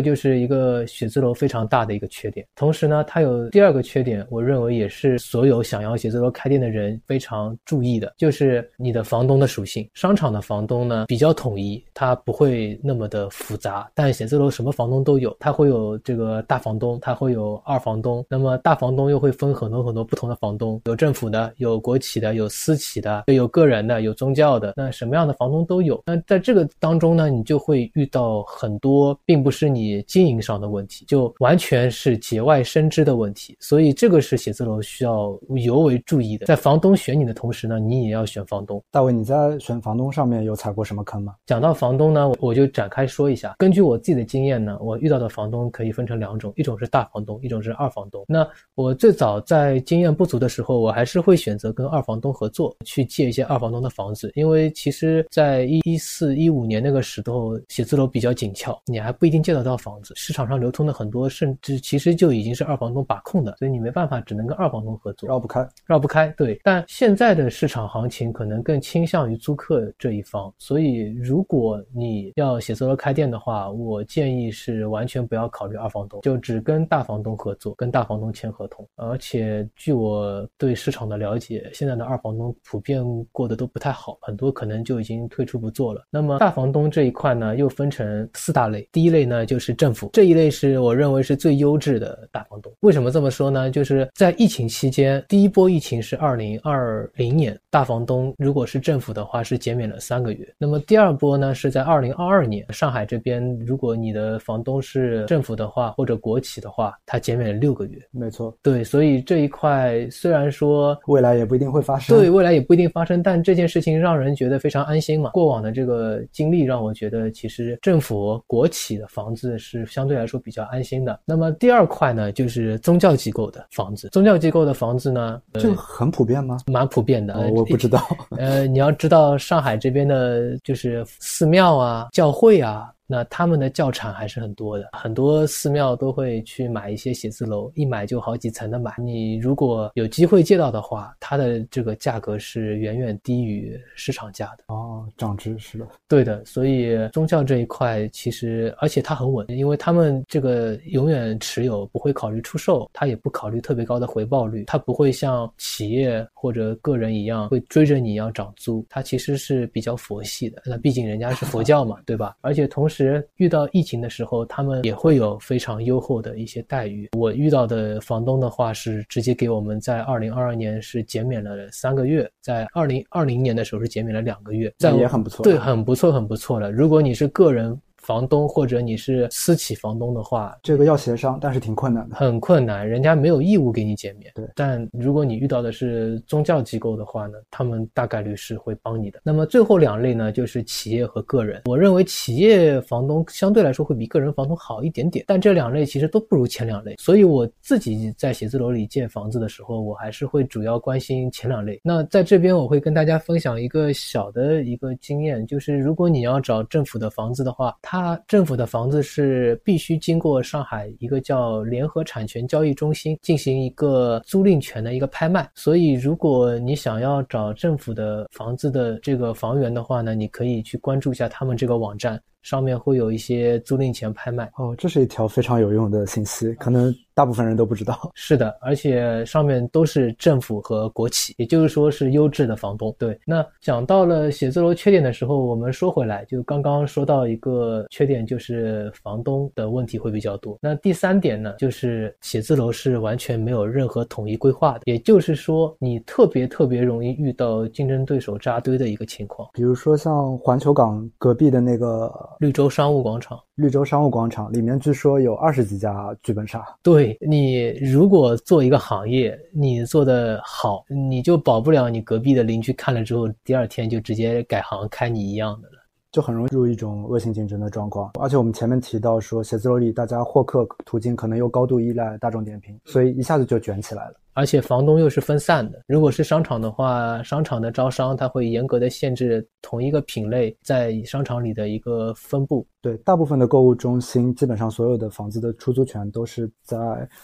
[0.00, 2.46] 就是一个写字楼非常大的一个缺点。
[2.54, 9.88] 同时呢，它有第二个缺点，我认为也是所有想要写字楼开店的人非常注意的，就是你的房东的属性。
[9.94, 26.02] 商场的房东呢比较统一，它不会那么的复杂，但写字楼什么房东都有，它会有这个大房东，它会有二房东，那么大房东又会分很多很多不同的房东，有政府的，有国企的，有私企的，有个人的，有宗教的，那什么样的房东都有。
[26.04, 33.56] 那在这个当中呢，你就会遇到很多，并不是你经营上的问题，就完全是节外生枝的问题。
[33.60, 36.44] 所以这个是写字楼需要尤为注意的。
[36.44, 38.82] 在房东选你的同时呢，你也要选房东。
[38.90, 41.34] 大卫，你在选房东上面有踩过什么坑吗？
[41.46, 43.54] 讲到房东呢，我就展开说一下。
[43.58, 48.24] 根据我自己的经验呢，我遇到的房东可以分成两种，一种是大房东，一种是二房东。
[48.26, 48.35] 那
[48.74, 66.28] 我最早在经验不足的时候，我还是会选择跟二房东合作，去借一些二房东的房子，因为其实在一一四一五年那个时候，写字楼比较紧俏，你还不一定借得到房子，市场上流通的很多，甚至其实就已经是二房东把控的，所以你没办法，只能跟二房东合作，绕不开，绕不开。
[66.36, 78.86] 对，但现在的市场行情可能更倾向于租客这一方，所以如果你要写字楼开店的话，我建议是完全不要考虑二房东，就只跟大房东合作，跟大房东签合同。
[78.96, 86.04] 而且据我对市场的了解，现在的二房东普遍过得都不太好，很多可能就已经退出不做了。
[86.10, 92.72] 那么大房东这一块呢，又分成四大类，第一类呢就是政府，这一类是我认为是最优质的大房东。
[92.80, 93.70] 为什么这么说呢？
[93.70, 100.54] 就是在疫情期间，第一波疫情是二零二零年，大房东如果是政府的话是减免了三个月。
[100.58, 108.00] 那么第二波呢是在二零二二年，上海这边如果你的房东是政府的话或者国企的话，它减免了六个月。
[108.16, 115.30] 没错，对，所以这一块虽然说未来也不一定会发生，对，未来也不一定发生，但这件事情让人觉得非常安心嘛。
[115.30, 121.20] 过往的这个经历让我觉得，其实政府国企的房子是相对来说比较安心的。
[121.24, 124.08] 那么第二块呢，就是宗教机构的房子。
[124.08, 126.58] 宗教机构的房子呢，这个很普遍吗？
[126.66, 128.00] 蛮普遍的，哦我不知道。
[128.38, 132.90] 呃，你要知道上海这边的，就是寺庙啊、教会啊。
[133.06, 138.92] 那他们的教产还是很多的，很多寺庙都会去买一些写字楼，一买就好几层的买。
[138.98, 144.64] 你如果有机会借到的话，它的这个价格是远远低于市场价的。
[144.68, 145.86] 哦，涨知识了。
[146.08, 160.62] 对的，所以宗教这一块其实，而且它很稳，因为他们这个永远持有，不会考虑出售，它也不考虑特别高的回报率，它不会像企业或者个人一样会追着你要涨租，它其实是比较佛系的。
[160.66, 162.36] 那毕竟人家是佛教嘛，对吧？
[162.40, 162.95] 而且同时
[163.36, 167.08] 遇到疫情的时候，他们也会有非常优厚的一些待遇。
[167.16, 175.42] 我遇到的房东的话是直接给我们在二零二二年是减免了三个月，在二零二零年的时候是减免了两个月，在也很不错。
[175.42, 176.70] 对，很不错，很不错了。
[176.70, 177.78] 如果你是个人。
[178.06, 182.88] 房东或者你是私企房东的话，这个要协商，但是挺困难的，很困难。
[182.88, 184.30] 人家没有义务给你减免。
[184.32, 189.18] 对，但如果你遇到的是宗教机构的话呢，他们大概率是会帮你的。
[189.24, 191.62] 那么最后两类呢，就是企业和个人。
[191.64, 196.94] 我认为企业房东相对来说会比个人房东好一点点，但这两类其实都不如前两类。
[197.00, 201.80] 所以我自己在写字楼里建房子的时候，我还是会主要关心前两类。
[201.82, 215.48] 那在这边我会跟大家分享一个小的一个经验，就是如果你要找政府的房子的话，它它政府的房子是必须经过上海一个叫联合产权交易中心进行一个租赁权的一个拍卖。
[215.54, 222.20] 所以，如果你想要找政府的房子的这个房源的话呢，你可以去关注一下他们这个网站。
[222.46, 227.98] 上面会有一些租赁前拍卖哦，这是一条非常有用的信息，可能大部分人都不知道。
[228.14, 232.94] 是的，而且上面都是政府和国企，也就是说是优质的房东。
[233.00, 240.56] 对，那讲到了写字楼缺点的时候，我们说回来，就刚刚说到一个缺点，就是房东的问题会比较多。
[240.62, 249.48] 那第三点呢，就是写字楼是完全没有任何统一规划的，也就是说你特别特别容易遇到竞争对手扎堆的一个情况。
[249.52, 252.06] 比如说像环球港隔壁的那个。
[252.38, 256.64] 绿洲商务广场，绿洲商务广场里面据说有二十几家剧本杀。
[256.82, 265.78] 对你，如果做一个行业，你做的好，你就保不了你隔壁的邻居看了之后，第二天就直接改行开你一样的了，
[266.12, 268.10] 就很容易入一种恶性竞争的状况。
[268.20, 274.14] 而且我们前面提到说，写字楼里大家获客途径可能又高度依赖大众点评，所以一下子就卷起来了。
[274.36, 275.80] 而且房东又是分散的。
[275.86, 282.66] 如果是商场的话，商场的招商它会严格的限制同一个品类在商场里的一个分布。
[282.82, 286.76] 对，大部分的购物中心，基本上所有的房子的出租权都是在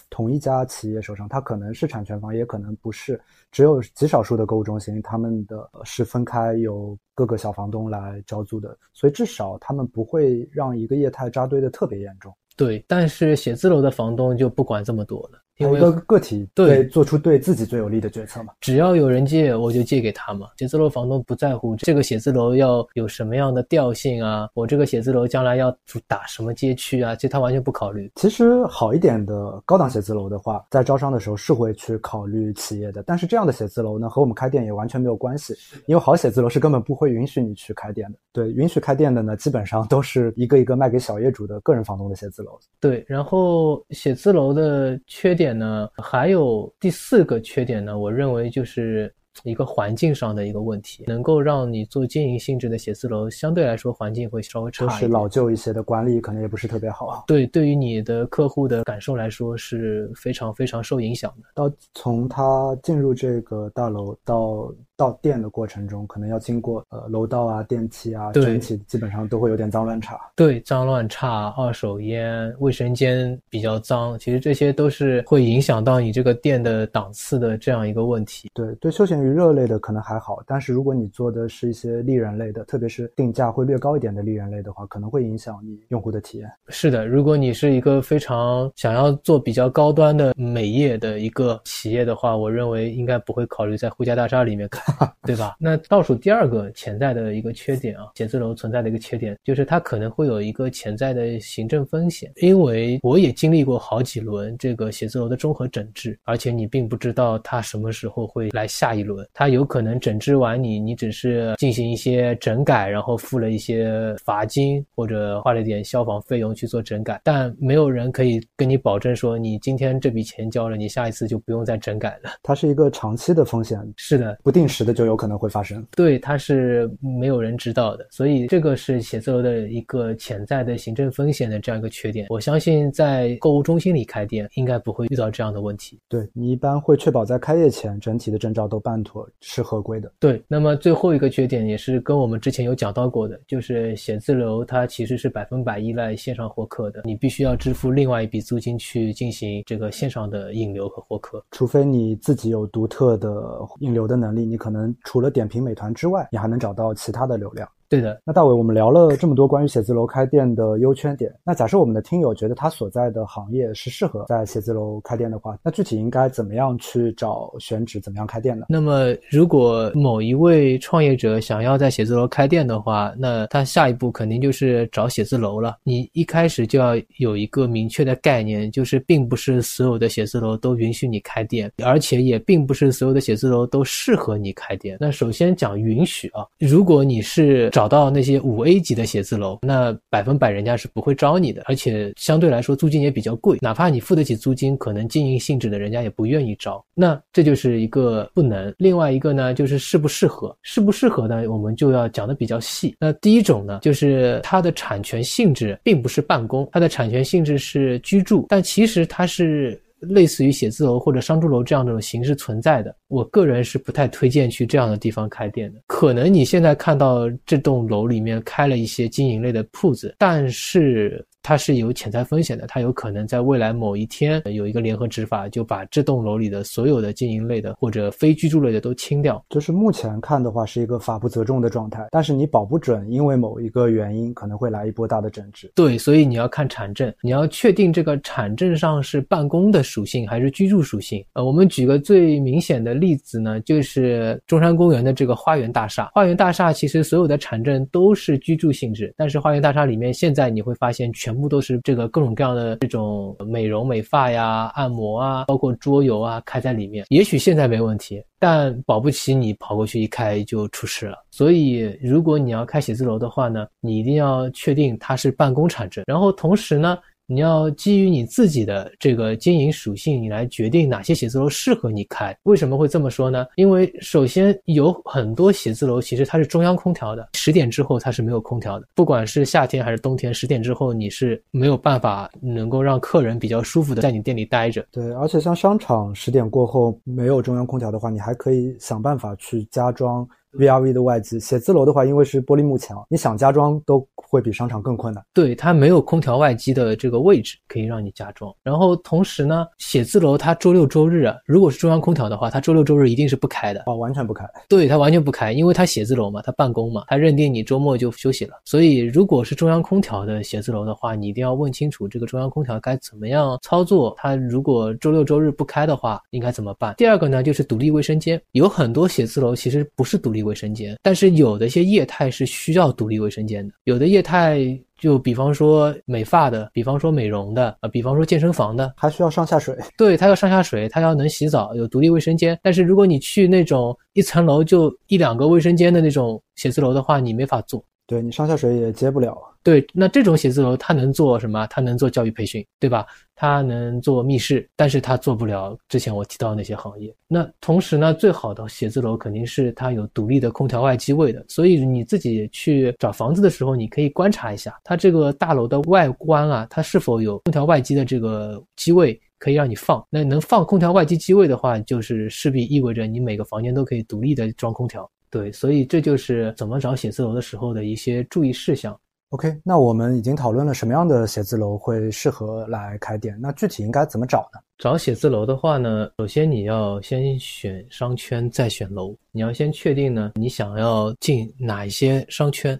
[0.09, 3.21] 同一家企业手上，它可能是产权房，也可能不是。
[3.51, 12.35] 只有极少数的购物中心，他们的是分开由各个小房东来招租的，所以至少他们不会让一个业态扎堆的特别严重。
[12.57, 15.42] 对，但是写字楼的房东就不管这么多了。
[15.57, 20.47] 因为一个个体对做出对自己最有利的决策嘛，只要有人借，我就借给他嘛。
[20.57, 28.11] 写字楼房东不在乎这个写字楼要有什么样的调性啊，我这个写字楼将来要主打什么街区啊，这他完全不考虑。
[28.15, 35.53] 其实好一点的高档写字楼的话，在招商的时候是会去考虑企业的，但是这样的写字楼呢，和我们开店也完全没有关系，
[35.85, 38.17] 因为好写字楼是根本不会允许你去开店的。
[38.31, 42.57] 对，允许开店的呢，基本上都是一个一个卖给小业主的个人房东的写字楼。
[42.79, 49.13] 对，然后写字楼的缺点呢，还有第四个缺点呢，我认为就是
[49.43, 57.23] 一个环境上的一个问题，能够让你做经营性质的写字楼，相对来说环境会稍微差一点，是老旧一些的，管理可能也不是特别好啊。
[57.25, 61.49] 对，对于你的客户的感受来说是非常非常受影响的。
[61.55, 64.71] 到从他进入这个大楼到。
[64.95, 70.19] 到店的过程中，可能要经过呃楼道啊、电梯啊，整体基本上都会有点脏乱差。
[70.35, 78.49] 对，脏乱差、二手烟、卫生间比较脏，其实这些都是会影响到你这个店的档次的这样一个问题。
[78.53, 86.47] 对，对，休闲娱乐类的可能还好，但是如果你做的是一些利人类的，特别是定价会略高一点的利人类的话，可能会影响你用户的体验。
[86.69, 94.82] 是的，如果你是一个非常想要做比较高端的美业的一个企业的话，我认为应该不会考虑在呼家大厦里面开。
[95.23, 95.55] 对吧？
[95.59, 102.31] 那倒数第二个潜在的一个缺点啊，写字楼存在的一个缺点，就是它可能会有一个潜在的行政风险。
[102.37, 109.27] 因为我也经历过好几轮这个写字楼的综合整治，而且你并不知道它什么时候会来下一轮。
[109.33, 122.31] 它有可能整治完你，你只是进行一些整改，然后付了一些罚金或者花了点消防费用去做整改，但没有人可以跟你保证说，你今天这笔钱交了，你下一次就不用再整改了。
[122.41, 125.13] 它是一个长期的风险，是的，不定时的就有。
[125.15, 132.25] 可能会发生，对，它是没有人知道的，所以这个是写字楼的一个潜在的行政风险的这样一个缺点。
[132.29, 135.99] 我相信在购物中心里开店，应该不会遇到这样的问题。
[136.09, 140.11] 对你一般会确保在开业前整体的证照都办妥，是合规的。
[140.19, 154.95] 对，那么最后一个缺点也是跟我们之前有讲到过的，就是写字楼它其实是百分百依赖线上获客的，你必须要支付另外一笔租金去进行这个线上的引流和获客，除非你自己有独特的引流的能力，你可能。
[155.03, 157.67] 除了点评美团之外，你还能找到其他的流量。
[157.93, 161.31] 对的，那大伟，我们聊了这么多关于写字楼开店的优缺点。
[161.43, 168.65] 那假设我们的听友觉得他所在的行业是适合在写字楼开店的话，那具体应该怎么样去找选址，怎么样开店呢？
[168.67, 175.77] 那么，如果某一位创业者想要在写字楼开店的话，那他下一步肯定就是找写字楼了。
[175.83, 184.97] 你一开始就要有一个明确的概念，就是并不是所有的写字楼都允许你开店，而且也并不是所有的写字楼都适合你开店。
[184.99, 196.81] 那首先讲允许啊，如果你是找找到那些五 A 级的写字楼，那百分百人家是不会招你的，而且相对来说租金也比较贵，哪怕你付得起租金，可能经营性质的人家也不愿意招。
[196.93, 198.73] 那这就是一个不能。
[198.77, 202.95] 另外一个呢，就是适不适合，适不适合呢，我们就要讲的比较细。
[203.01, 209.77] 那第一种呢，就是它的产权性质并不是办公，它的产权性质是居住，但其实它是。
[210.07, 215.79] 类似于写字楼或者商住楼这样的形式存在的，我个人是不太推荐去这样的地方开店的。
[215.87, 221.25] 可能你现在看到这栋楼里面开了一些经营类的铺子，但是。
[221.43, 229.43] 它是有潜在风险的，它有可能在未来某一天有一个联合执法，就把这栋楼里的所有的经营类的或者非居住类的都清掉。
[229.49, 235.69] 就是目前看的话，是一个法不责众的状态，但是你保不准，因为某一个原因可能会来一波大的整治。
[235.75, 241.21] 对，所以你要看产证，你要确定这个产证上是办公的属性还是居住属性。
[241.33, 246.09] 呃，我们举个最明显的例子呢，就是中山公园的这个花园大厦。
[246.13, 251.32] 花园大厦其实所有的产证都是居住性质，但是花园大厦里面现在你会发现全。
[251.33, 257.03] 全部都是这个各种各样的这种美容美发呀、按摩啊，包括桌游啊，开在里面。
[257.09, 261.17] 也许现在没问题，但保不齐你跑过去一开就出事了。
[261.31, 266.99] 所以，如果你要开写字楼的话呢，你一定要确定它是办公产证，然后同时呢。
[267.25, 272.35] 你要基于你自己的这个经营属性，你来决定哪些写字楼适合你开。
[272.43, 273.45] 为什么会这么说呢？
[273.55, 278.87] 因为首先有很多写字楼其实它是中央空调的，十点之后它是没有空调的。
[278.93, 284.85] 不管是夏天还是冬天，十点之后你是没有办法能够让客人比较舒服的在你店里待着。
[284.91, 290.27] 对，而且像商场十点过后没有中央空调的话，你还可以想办法去加装。
[290.53, 295.23] VRV 的外机，写字楼的话，因为是玻璃幕墙，你想加装都会比商场更困难。
[295.33, 298.53] 对，它没有空调外机的这个位置可以让你加装。
[298.61, 304.47] 然后同时呢，写字楼它周六周日啊，如果是中央空调的话，它周六周日一定是不开的哦，完全不开。
[304.69, 308.53] 对，它完全不开，因为它写字楼嘛，它办公嘛，它认定你周末就休息了。
[308.63, 314.13] 所以如果是中央空调的写字楼的话，你一定要问清楚这个中央空调该怎么样操作。
[314.17, 316.93] 它如果周六周日不开的话，应该怎么办？
[316.95, 320.42] 第二个呢，就是独立卫生间，有很多写字楼其实不是独立。
[320.43, 324.59] 卫生间，但是有的一些业态是需要独立卫生间的，有的业态
[324.99, 329.75] 就比方说美发的，比方说美容的，啊，比方说健身房的，还需要上下水。
[329.97, 332.57] 对，它要上下水，它要能洗澡，有独立卫生间。
[332.61, 337.83] 但是如果你去那种一层楼就一两个卫生间的那种写字楼的话，你没法做。
[338.05, 339.37] 对你上下水也接不了。
[339.63, 341.65] 对，那这种写字楼它能做什么？
[341.67, 343.05] 它能做教育培训，对吧？
[343.33, 347.15] 它能做密室，但是它做不了之前我提到那些行业。
[347.29, 351.45] 那同时呢，最好的写字楼肯定是它有独立的空调外机位的。
[351.47, 360.05] 所以你自己去找房子的时候，你可以观察一下它这个大楼的外观啊，它是否有空调外机的这个机位可以让你放。
[360.09, 365.09] 那能放空调外机机位的话，就是势必意味着你每个房间都可以独立的装空调。
[365.33, 368.95] 对，所以这就是怎么找写字楼的时候的一些注意事项。
[369.29, 374.59] OK，那我们已经讨论了什么样的写字楼会适合来开店，那具体应该怎么找呢？
[374.77, 379.17] 找写字楼的话呢，首先你要先选商圈，再选楼。
[379.31, 382.79] 你要先确定呢，你想要进哪一些商圈。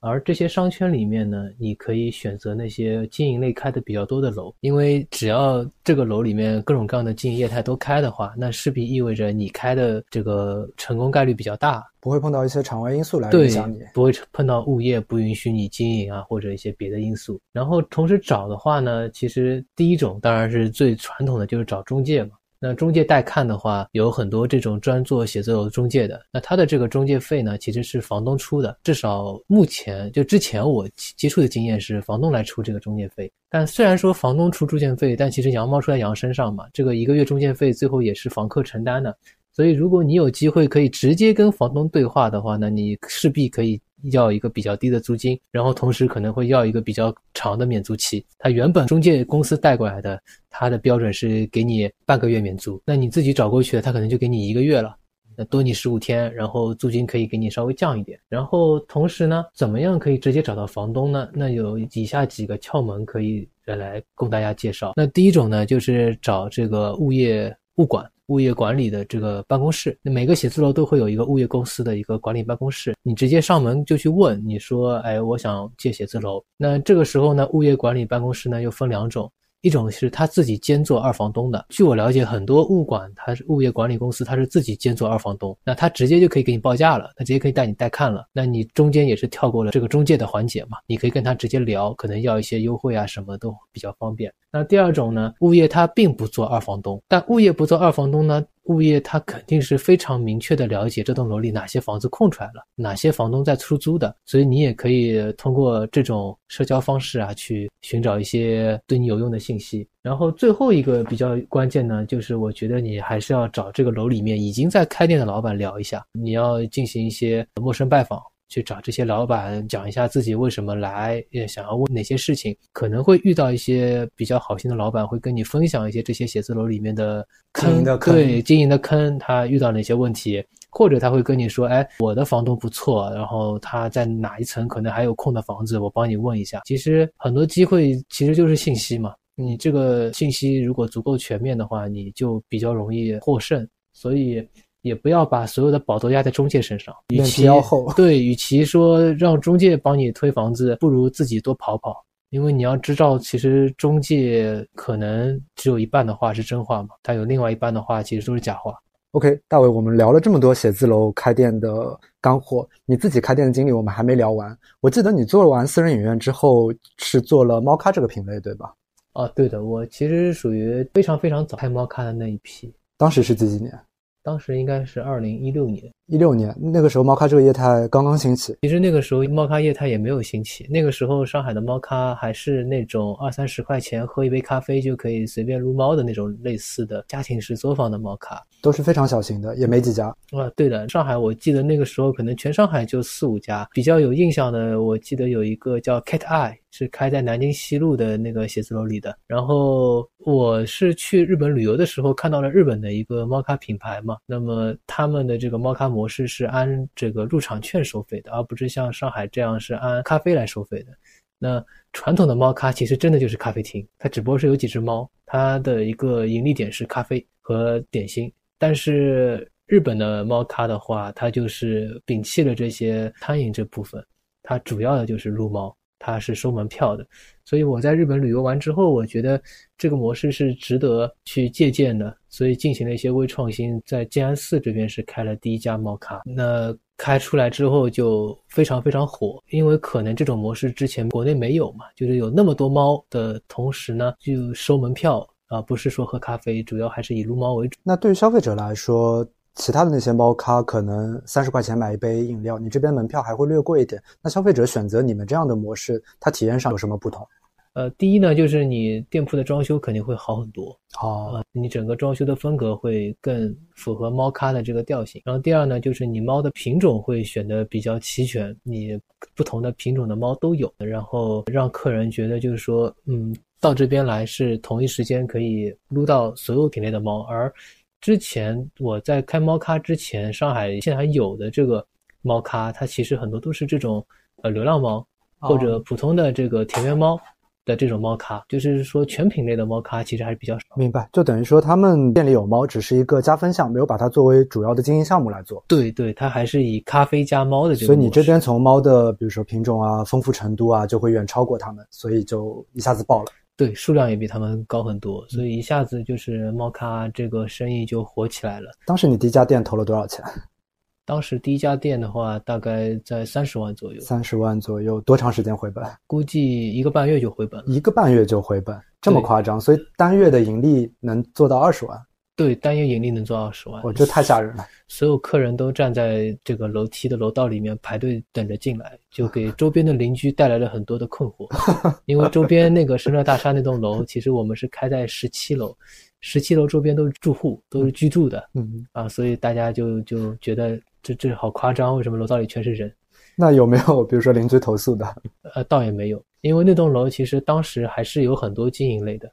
[0.00, 17.38] 而这些商圈里面呢，你可以选择那些经营类开的比较多的楼，因为只要这个楼里面各种各样的经营业态都开的话，那势必意味着你开的这个成功概率比较大，不会碰到一些场外因素来影响你，不会碰到物业不允许你经营啊，或者一些别的因素。
[17.52, 22.30] 然后同时找的话呢，其实第一种当然是最传统的，就是找中介嘛。
[22.62, 26.20] 那中介带看的话，有很多这种专做写字楼中介的。
[26.30, 28.76] 那他的这个中介费呢，其实是房东出的。
[28.84, 30.86] 至少目前就之前我
[31.16, 33.32] 接触的经验是，房东来出这个中介费。
[33.48, 39.16] 但虽然说房东出中介费，但其实羊毛出在羊身上嘛，这个一个月中介费最后也是房客承担的。
[39.52, 43.80] 所以如果你有机会可以直接跟房东对话的话呢，你势必可以。
[44.12, 48.24] 要一个比较低的租金，然后同时可能会要一个比较长的免租期。
[48.38, 54.96] 他原本中介公司带过来的，他的标准是给你半个月免租，那你自己找过去的，他可能就给你一个月了，
[55.36, 58.18] 那多你十五天，然后租金可以给你稍微降一点。
[58.28, 61.28] 然后同时呢，怎么样可以直接找到房东呢？
[61.32, 64.92] 那有以下几个窍门可以来供大家介绍。
[64.96, 68.04] 那第一种呢，就是找这个物业物管。
[68.30, 76.42] 物业管理的这个办公室，那每个写字楼都会有一个物业公司的一个管理办公室，你直接上门就去问，你说，哎，我想借写字楼。
[76.56, 79.30] 那这个时候呢，物业管理办公室呢又分两种。
[79.62, 94.32] 一种是他自己兼做二房东的，据我了解，很多物管他是物业管理公司，他是自己兼做二房东，那他直接就可以给你报价了，他直接可以带你带看了，那你中间也是跳过了这个中介的环节嘛，你可以跟他直接聊，可能要一些优惠啊，什么都比较方便。
[94.50, 98.44] 那第二种呢，物业他并不做二房东，但物业不做二房东呢？
[98.64, 109.86] 物业他肯定是非常明确的了解这栋楼里哪些房子空出来了，哪些房东在出租的，所以你也可以通过这种社交方式啊，去寻找一些对你有用的信息。
[110.02, 118.20] 然后最后一个比较关键呢，就是我觉得你还是要找这个楼里面已经在开店的老板聊一下，你要进行一些陌生拜访。
[118.50, 136.60] 去找这些老板讲一下自己为什么来，也想要问哪些事情，可能会遇到一些比较好心的老板，会跟你分享一些这些写字楼里面的坑，对经营的坑，他遇到哪些问题，或者他会跟你说，哎，我的房东不错，然后他在哪一层可能还有空的房子，我帮你问一下。
[136.64, 143.64] 其实很多机会其实就是信息嘛，你这个信息如果足够全面的话，你就比较容易获胜。
[143.92, 144.44] 所以。
[144.82, 147.46] 也不要把所有的宝都压在中介身上，与其
[147.94, 152.04] 对，与其说让中介帮你推房子，不如自己多跑跑。
[152.30, 158.72] 因为你要知道，其实中介可能只有一半的话是真话嘛，但有另外一半的话其实都是假话。
[159.10, 164.56] OK，大伟，我们聊了这么多写字楼开店的干货，你自己开店的经历我们还没聊完。
[164.80, 168.72] 我记得你做完私人影院之后是做了猫咖这个品类，对吧？
[169.14, 172.72] 哦，对的，我其实属于非常非常早开猫咖的那一批。
[172.96, 173.76] 当时是几几年？
[174.22, 178.56] 当时应该是二零一六年，一六年那个时候，猫咖这个业态刚刚兴起。
[178.62, 180.66] 其实那个时候，猫咖业态也没有兴起。
[180.68, 190.08] 那个时候，上海的猫咖还是那种二三十块钱喝一杯咖啡就可以随便撸猫的那种类似的家庭式作坊的猫咖，都是非常小型的，也没几家。
[190.32, 193.68] 啊，对的，上海我记得那个时候可能全上海就四五家。
[193.72, 196.56] 比较有印象的，我记得有一个叫 Cat Eye。
[196.72, 199.16] 是开在南京西路的那个写字楼里的。
[199.26, 210.92] 然后我是去日本旅游的时候看到了日本的一个猫咖品牌嘛，那么他们的这个猫咖模模式是按这个入场券收费的，而不是像上海这样是按咖啡来收费的。
[211.38, 218.32] 那传统的猫咖其实真的就是咖啡厅，它只不过是有几只猫，它的一个盈利点是咖啡和点心。
[218.56, 224.02] 但是日本的猫咖的话，它就是摒弃了这些餐饮这部分，
[224.42, 225.76] 它主要的就是撸猫。
[226.00, 227.06] 它是收门票的，
[227.44, 229.40] 所以我在日本旅游完之后，我觉得
[229.76, 236.22] 这个模式是值得去借鉴的，所以进行了一些微创新，在静安寺这边是开了第一家猫咖。
[236.24, 247.78] 那开出来之后就非常非常火，因为可能这种模式之前国内没有嘛，就是有那么多猫的同时呢，就收门票啊，不是说喝咖啡，主要还是以撸猫为主。
[247.82, 249.26] 那对于消费者来说，
[249.60, 254.02] 其他的那些猫咖可能三十块钱买一杯饮料，你这边门票还会略贵一点。
[254.22, 257.28] 那消费者选择你们这样的模式，它体验上有什么不同？
[257.74, 265.20] 呃，第一呢，就是你店铺的装修肯定会好很多哦，你整个装修的风格会更符合猫咖的这个调性。
[265.26, 268.98] 然后第二呢，就是你猫的品种会选的比较齐全，你
[269.36, 277.52] 不同的品种的猫都有，然后让客人觉得就是说，嗯，到这边来是同一时间可以撸到所有品类的猫，而。
[278.00, 281.86] 之前我在开猫咖之前，上海现在还有的这个
[282.22, 284.04] 猫咖，它其实很多都是这种
[284.42, 285.06] 呃流浪猫
[285.38, 287.20] 或者普通的这个田园猫
[287.66, 290.64] 的这种猫咖，就是说全品类的猫咖其实还是比较少。
[290.76, 295.62] 明白，就等于说他们店里有猫只是一个加分项，没有把它作为主要的经营项目来做。
[295.68, 297.86] 对对，它还是以咖啡加猫的这个。
[297.86, 303.30] 所以你这边从猫的比如说品种啊、丰富程度啊，就会远超过他们，所以就一下子爆了。
[303.60, 308.70] 对，数量也比他们高很多，所以一下子就是猫咖这个生意就火起来了。
[308.86, 310.24] 当时你第一家店投了多少钱？
[311.04, 314.00] 当时第一家店的话，大概在三十万左右。
[314.00, 315.84] 三十万左右，多长时间回本？
[316.06, 317.62] 估计一个半月就回本。
[317.66, 319.60] 一个半月就回本，这么夸张？
[319.60, 322.00] 所以单月的盈利能做到二十万？
[322.40, 324.66] 对，单月盈利能做二十万，我这太吓人了。
[324.88, 331.46] 所有客人都站在这个楼梯的楼道里面排队等着进来，就给周边的邻居带来了很多的困惑。
[332.06, 335.76] 因为周边那个深乐大厦那栋楼，其实我们是开在十七楼，
[336.20, 338.42] 十七楼周边都是住户，都是居住的。
[338.54, 342.90] 嗯啊，所以大家就就觉得这这好夸张，为什么楼道里全是人？
[343.36, 345.06] 那有没有比如说邻居投诉的？
[345.54, 349.30] 呃，倒也没有，因为那栋楼其实当时还是有很多经营类的。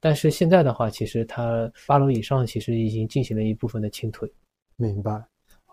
[0.00, 4.30] 但是现在的话，其实它八楼以上其实已经进行了一部分的清退。
[4.76, 5.22] 明白。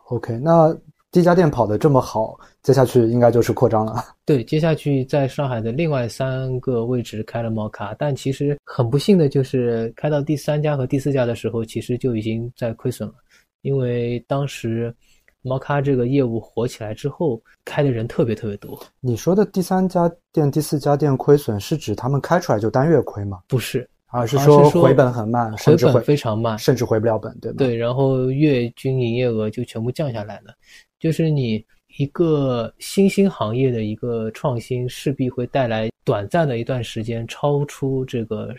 [0.08, 0.74] OK，那
[1.12, 4.04] 第一家店跑得这么好，接下去应该就是扩张了。
[4.26, 13.16] 对，接下去在上海的另外三个位置开了猫咖，但其实很不幸的就是开到第三家和第四家的时候，其实就已经在亏损了。
[13.62, 14.94] 因为当时
[15.42, 18.78] 猫咖这个业务火起来之后，开的人特别特别多。
[19.00, 23.42] 你说的第三家店、第四家店亏损，是指他们开出来就单月亏吗？
[23.48, 23.88] 不是。
[24.14, 27.58] 而是说回本很慢，回本非常慢，甚至回不了本，对吗？
[27.58, 30.54] 对，然后月均营业额就全部降下来了。
[31.00, 31.66] 就是你
[31.98, 38.50] 一个新兴行业的一个创新，势必会带来短暂的一段时间超出这个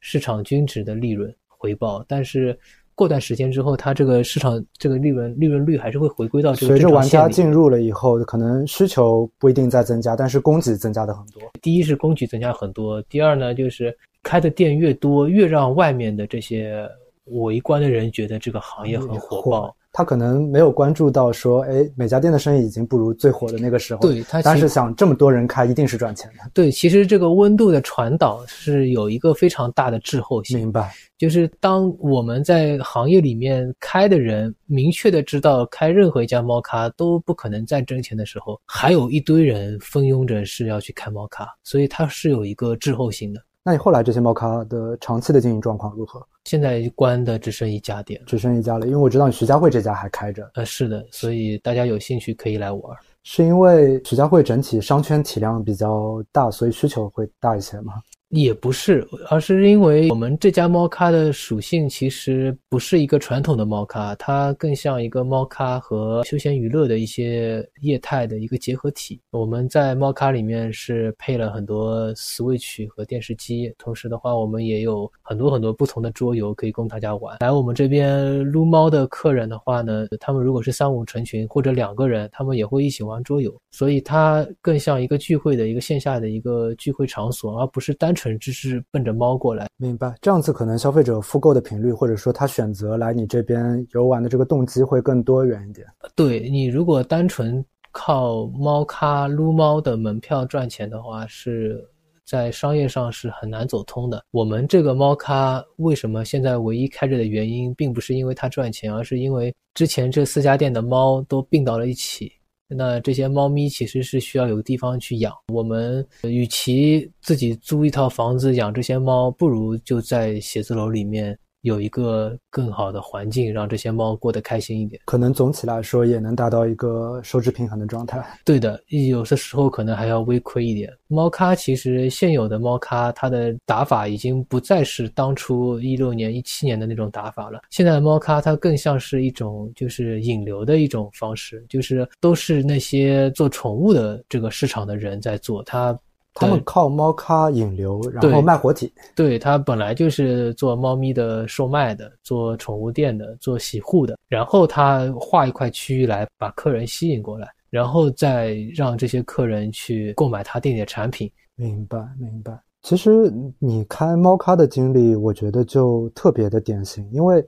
[0.00, 2.58] 市场均值的利润回报，但是
[2.96, 6.74] 过段时间之后，它这个市场这个利润利润率还是会回归到这个。
[6.74, 11.40] 随着玩家进入了以后，可能需求不一定在增加，但是供给增加的很多。
[11.62, 13.96] 第一是供给增加很多，第二呢就是。
[14.26, 16.84] 开的店越多，越让外面的这些
[17.26, 19.76] 围观的人觉得这个行业很火爆。
[19.92, 24.02] 他可能没有关注到说，哎，每家店的生意已经不如最火的那个时候。
[24.02, 26.50] 对，他但是想这么多人开，一定是赚钱的。
[26.52, 30.58] 对，其实这个温度的传导是有一个非常大的滞后性。
[30.58, 30.92] 明白。
[31.16, 43.40] 就是当我们在行业里面开的人明确的知道开任何一家猫咖都不可能再挣钱的时候，还有一堆人蜂拥着是要去开猫咖，所以它是有一个滞后性的。
[43.66, 46.24] 那你后来这些猫咖的长期的经营状况如何？
[46.44, 48.86] 现在关的只剩一家店，只剩一家了。
[48.86, 50.48] 因为我知道徐家汇这家还开着。
[50.54, 52.96] 呃，是的，所以大家有兴趣可以来玩。
[53.24, 57.94] 是因为徐家汇整体商圈体量比较大，所以需求会大一些吗？
[58.30, 69.20] 也不是，而是因为我们这家猫咖的属性其实不是一个传统的猫咖，它更像一个猫咖和休闲娱乐的一些业态的一个结合体。
[69.30, 77.36] 我们在猫咖里面是配了很多 Switch 和电视机，同时的话，我们也有很多很多不同的桌游可以供大家玩。
[77.38, 88.15] 来我们这边撸猫的客人的话呢，他们如果是三五成群或者两个人，他们也会一起玩桌游，所以它更像一个聚会的一个线下的一个聚会场所，而不是单。
[88.16, 90.14] 纯只是奔着猫过来，明白？
[90.20, 95.86] 这样子可能消费者复购的频率，或者说他选择来你这边游玩的这个动机会更多元一点。
[96.16, 101.80] 对你如果单纯靠猫咖撸猫的门票赚钱的话，是
[102.24, 104.22] 在商业上是很难走通的。
[104.32, 112.32] 我们这个猫咖为什么现在唯一开着的原因，并不是因为它赚钱，而是因为之前这四家店的猫都并到了一起。
[112.68, 115.32] 那这些猫咪其实是需要有个地方去养。
[115.52, 121.38] 我们与其自己租一套房子养这些猫，不如就在写字楼里面。
[121.66, 128.24] 有一个更好的环境，让这些猫过得开心一点，可能总体来说也能达到一个收支平衡的状态。
[128.44, 130.88] 对的，有的时候可能还要微亏一点。
[131.08, 137.60] 猫咖其实现有的猫咖，它的打法已经不再是当初一六年、一七年的那种打法了。
[137.70, 145.98] 现在的猫咖它更像是一种就是引流的一种方式，就是都是那些做宠物的这个市场的人在做它。
[146.38, 148.92] 他们靠猫咖引流，然后卖活体。
[149.14, 154.18] 对他本来就是做猫咪的售卖的，做宠物店的，做洗护的。
[154.28, 161.30] 然后他划一块区域来把客人吸引过来，然后再让这些客人去购买他店里的产品。
[161.54, 162.60] 明白，明白。
[162.82, 167.42] 其实你开猫咖的经历，我觉得就特别的典型，因为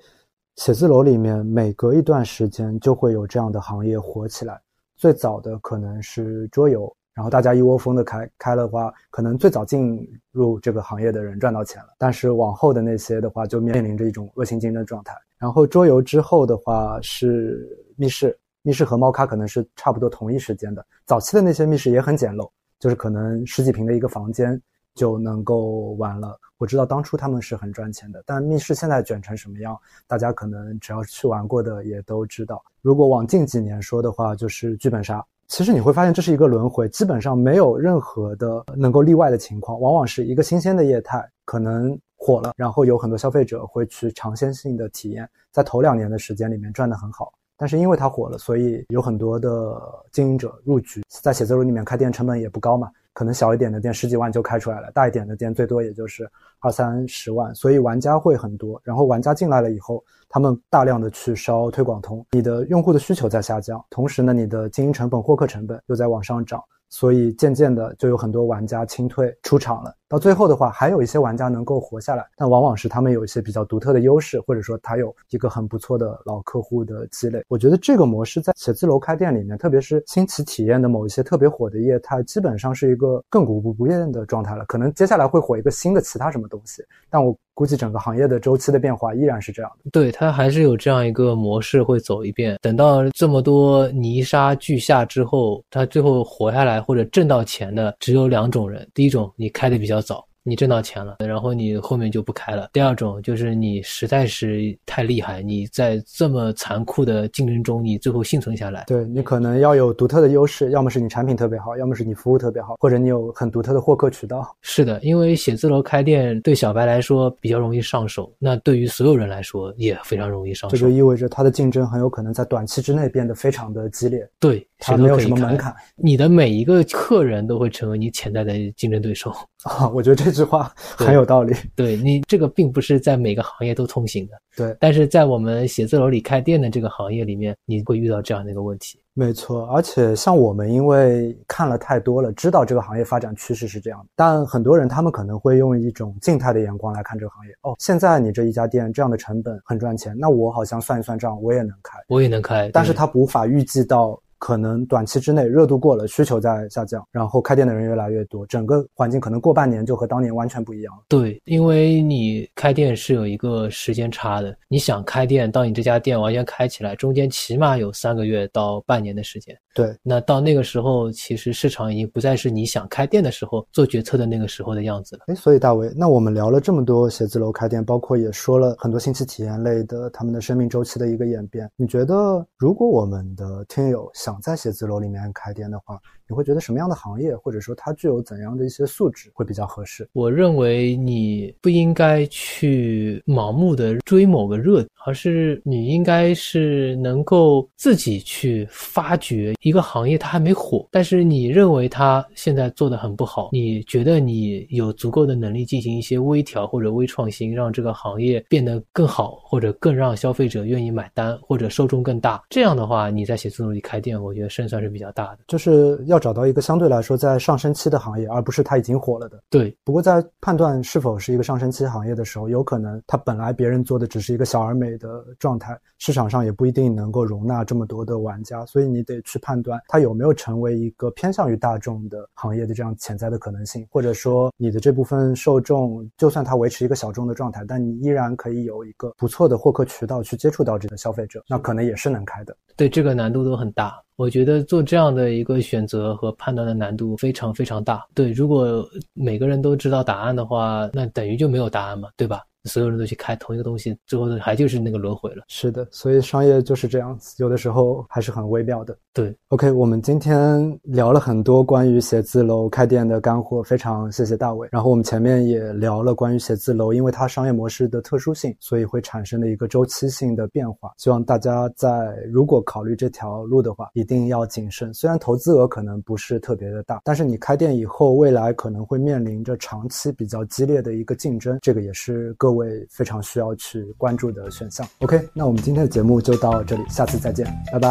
[0.57, 4.59] 写字楼里面每隔一段时间就会有这样的行业火起来。
[4.97, 6.91] 最早的可能是桌游。
[7.19, 15.13] 然后大家一窝蜂的开开的话，可能最早进入这个行业的人赚到钱了，但是往后的那些的话，就面临着一种恶性竞争状态。
[15.37, 20.87] 然后桌游之后的话是密室，密室和猫咖可能是差不多同一时间的。
[21.07, 22.49] 早期的那些密室也很简陋，
[22.79, 24.63] 就是可能十几平的一个房间
[24.95, 26.39] 就能够玩了。
[26.57, 32.63] 我知道当初他们是很赚钱的，但密室现在卷成什么样，大家可能只要去玩过的也都知道。
[32.81, 35.21] 如果往近几年说的话，就是剧本杀。
[35.49, 49.81] 其实你会发现这是一个轮回，基本上没有任何的能够例外的情况，往往是一个新鲜的业态可能火了，然后有很多消费者会去尝鲜性的体验，在头两年的时间里面赚得很好，但是因为它火了，所以有很多的
[50.13, 56.31] 经营者入局，在写字楼里面开店成本也不高嘛，可能小一点的店十几万就开出来了，大一点的店最多也就是
[56.61, 60.05] 二三十万，所以玩家会很多，然后玩家进来了以后。
[60.31, 69.97] 他们大量的去烧推广通，你的用户的需求在下降，同时呢，你的经营成本、获客成本又在往上涨，所以渐渐的就有很多玩家清退出场了。
[70.09, 77.45] 到最后的话，还有一些玩家能够活下来，但往往是他们有一些比较独特的优势，或者说他有一个很不错的老客户的积累。
[77.49, 84.65] 我觉得这个模式在写字楼开店里面，特别是新奇体验的某一些特别火的业态，基本上是一个亘古不变的状态了。
[84.65, 89.91] 可能接下来会火一个新的其他什么东西，但我估计整个行业的周期的变化依然是这样的。
[89.91, 92.57] 对，它还是有这样一个模式会走一遍。
[92.63, 100.27] 等到这么多泥沙俱下之后，它最后活下来或者挣到钱的只有两种人：第一种，你开的比较早。
[100.45, 102.71] 你挣到钱了，然后你后面就不开了。
[102.73, 108.85] 第二种就是你实在是太厉害，你在这么残酷的竞争中，你最后幸存下来。
[108.87, 114.43] 对你可能要有独特的优势，要么是你产品特别好，要么是你服务特别好，或者你有很独特的获客渠道。
[114.63, 120.75] 是的，因为写字楼开店对小白来说比较容易上手，那对于所有人来说也非常容易上手。
[120.75, 124.27] 这就意味着它的竞争很有可能在短期之内变得非常的激烈。
[124.41, 129.31] 对，它没有什么门槛，你的每一个客人都会成为你潜在的竞争对手。
[129.65, 131.55] 啊，我觉得这句话很有道理。
[131.75, 134.35] 对你这个并不是在每个行业都通行的。
[134.57, 139.01] 对，但是在我们写字楼里开店的这个行业里面，你会遇到这样的一个问题。
[139.15, 144.07] 没错，而且像我们，因为看了太多了，知道这个行业发展趋势是这样的。
[144.15, 147.53] 但很多人他们可能会用一种静态的眼光来看这个行业。
[147.63, 152.71] 哦，现在你这一家店这样的成本很赚钱，那我好像算一算账，我也能开，我也能开。
[152.73, 154.21] 但是他无法预计到。
[154.39, 161.03] 可能短期之内热度过了，需求在下降，然后开店的人越来越多，整个环境可能过半年就和当年完全不一样了。
[161.09, 169.57] 对，因为你开店是有一个时间差的，你想开店到你这家店完全开起来，中间起码有三个月到半年的时间。
[169.75, 175.25] 对，那到那个时候，其实市场已经不再是你想开店的时候做决策的那个时候的样子了。
[175.29, 181.71] 哎，所以大伟，那我们聊了这么多写字楼开店，包括也说了很多新奇体验类的他们的生命周期的一个演变。
[181.77, 185.99] 你觉得，如果我们的听友想想在写字楼，里面开店的话，
[186.29, 190.07] 你会觉得什么样的行业，或者说它具有怎样的一些素质会比较合适？
[190.13, 212.43] 我认为你不应该去盲目的追某个热，而是你应该是能够自己去发掘一个行业，它还没火，但是你认为它现在做的很不好，你觉得你有足够的能力进行一些微调或者微创新，让这个行业变得更好，或者更让消费者愿意买单，或者受众更大。
[212.51, 214.99] 这样的话，你在写字楼里开店，我觉得胜算是比。
[214.99, 219.43] 比较大的，就是要找到一个相对来说在上升期的行业，而不是它已经火了的。
[219.51, 219.77] 对。
[219.85, 242.57] 不过在判断是否是一个上升期行业的时候，有可能它本来别人做的只是一个小而美的状态，市场上也不一定能够容纳这么多的玩家，所以你得去判断它有没有成为一个偏向于大众的行业的这样潜在的可能性，或者说你的这部分受众，就算它维持一个小众的状态，但你依然可以有一个不错的获客渠道去接触到这个消费者，那可能也是能开的。
[242.77, 244.01] 对，这个难度都很大。
[244.19, 248.05] 我觉得做这样的一个选择和判断的难度非常非常大。
[248.17, 252.43] 对，如果每个人都知道答案的话，那等于就没有答案嘛，对吧？
[252.69, 255.43] 所有人都去开同一个东西，最后还就是那个轮回了。
[255.49, 258.97] 是的，所以商业就是这样子，有的时候还是很微妙的。
[259.13, 264.69] 对，OK，我们今天聊了很多关于写字楼开店的干货，非常谢谢大伟。
[264.71, 270.93] 然后我们前面也聊了关于写字楼，因为它商业模式的特殊性，所以会产生的一个周期性的变化。
[270.99, 274.93] 希望大家在如果考虑这条路的话，一定要谨慎。
[274.95, 282.58] 虽然投资额可能不是特别的大，但是你开店以后，未来可能会面临着长期比较激烈的一个竞争，这个也是各位
[282.91, 284.87] 非常需要去关注的选项。
[285.01, 287.89] OK，那我们今天的节目就到这里，下次再见，拜拜。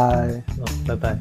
[0.57, 1.19] 嗯，拜拜。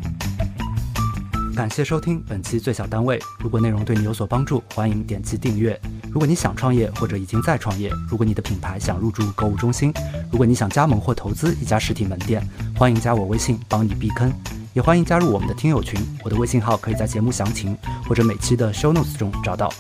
[1.54, 3.18] 感谢收听本期最小单位。
[3.40, 5.80] 如果内容对你有所帮助，欢迎点击订阅。
[6.12, 9.90] 如果你想创业或者已经在创业，如果你的品牌想入驻购物中心，
[10.30, 14.30] 如果你想加盟或投资一家实体门店，欢迎加我微信帮你避坑。
[14.74, 17.74] 也欢迎加入我们的听友群，我的微信号可以在节目详情
[18.06, 19.72] 或者每期的 show notes 中找到。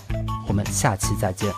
[0.48, 1.52] 我们下期再见。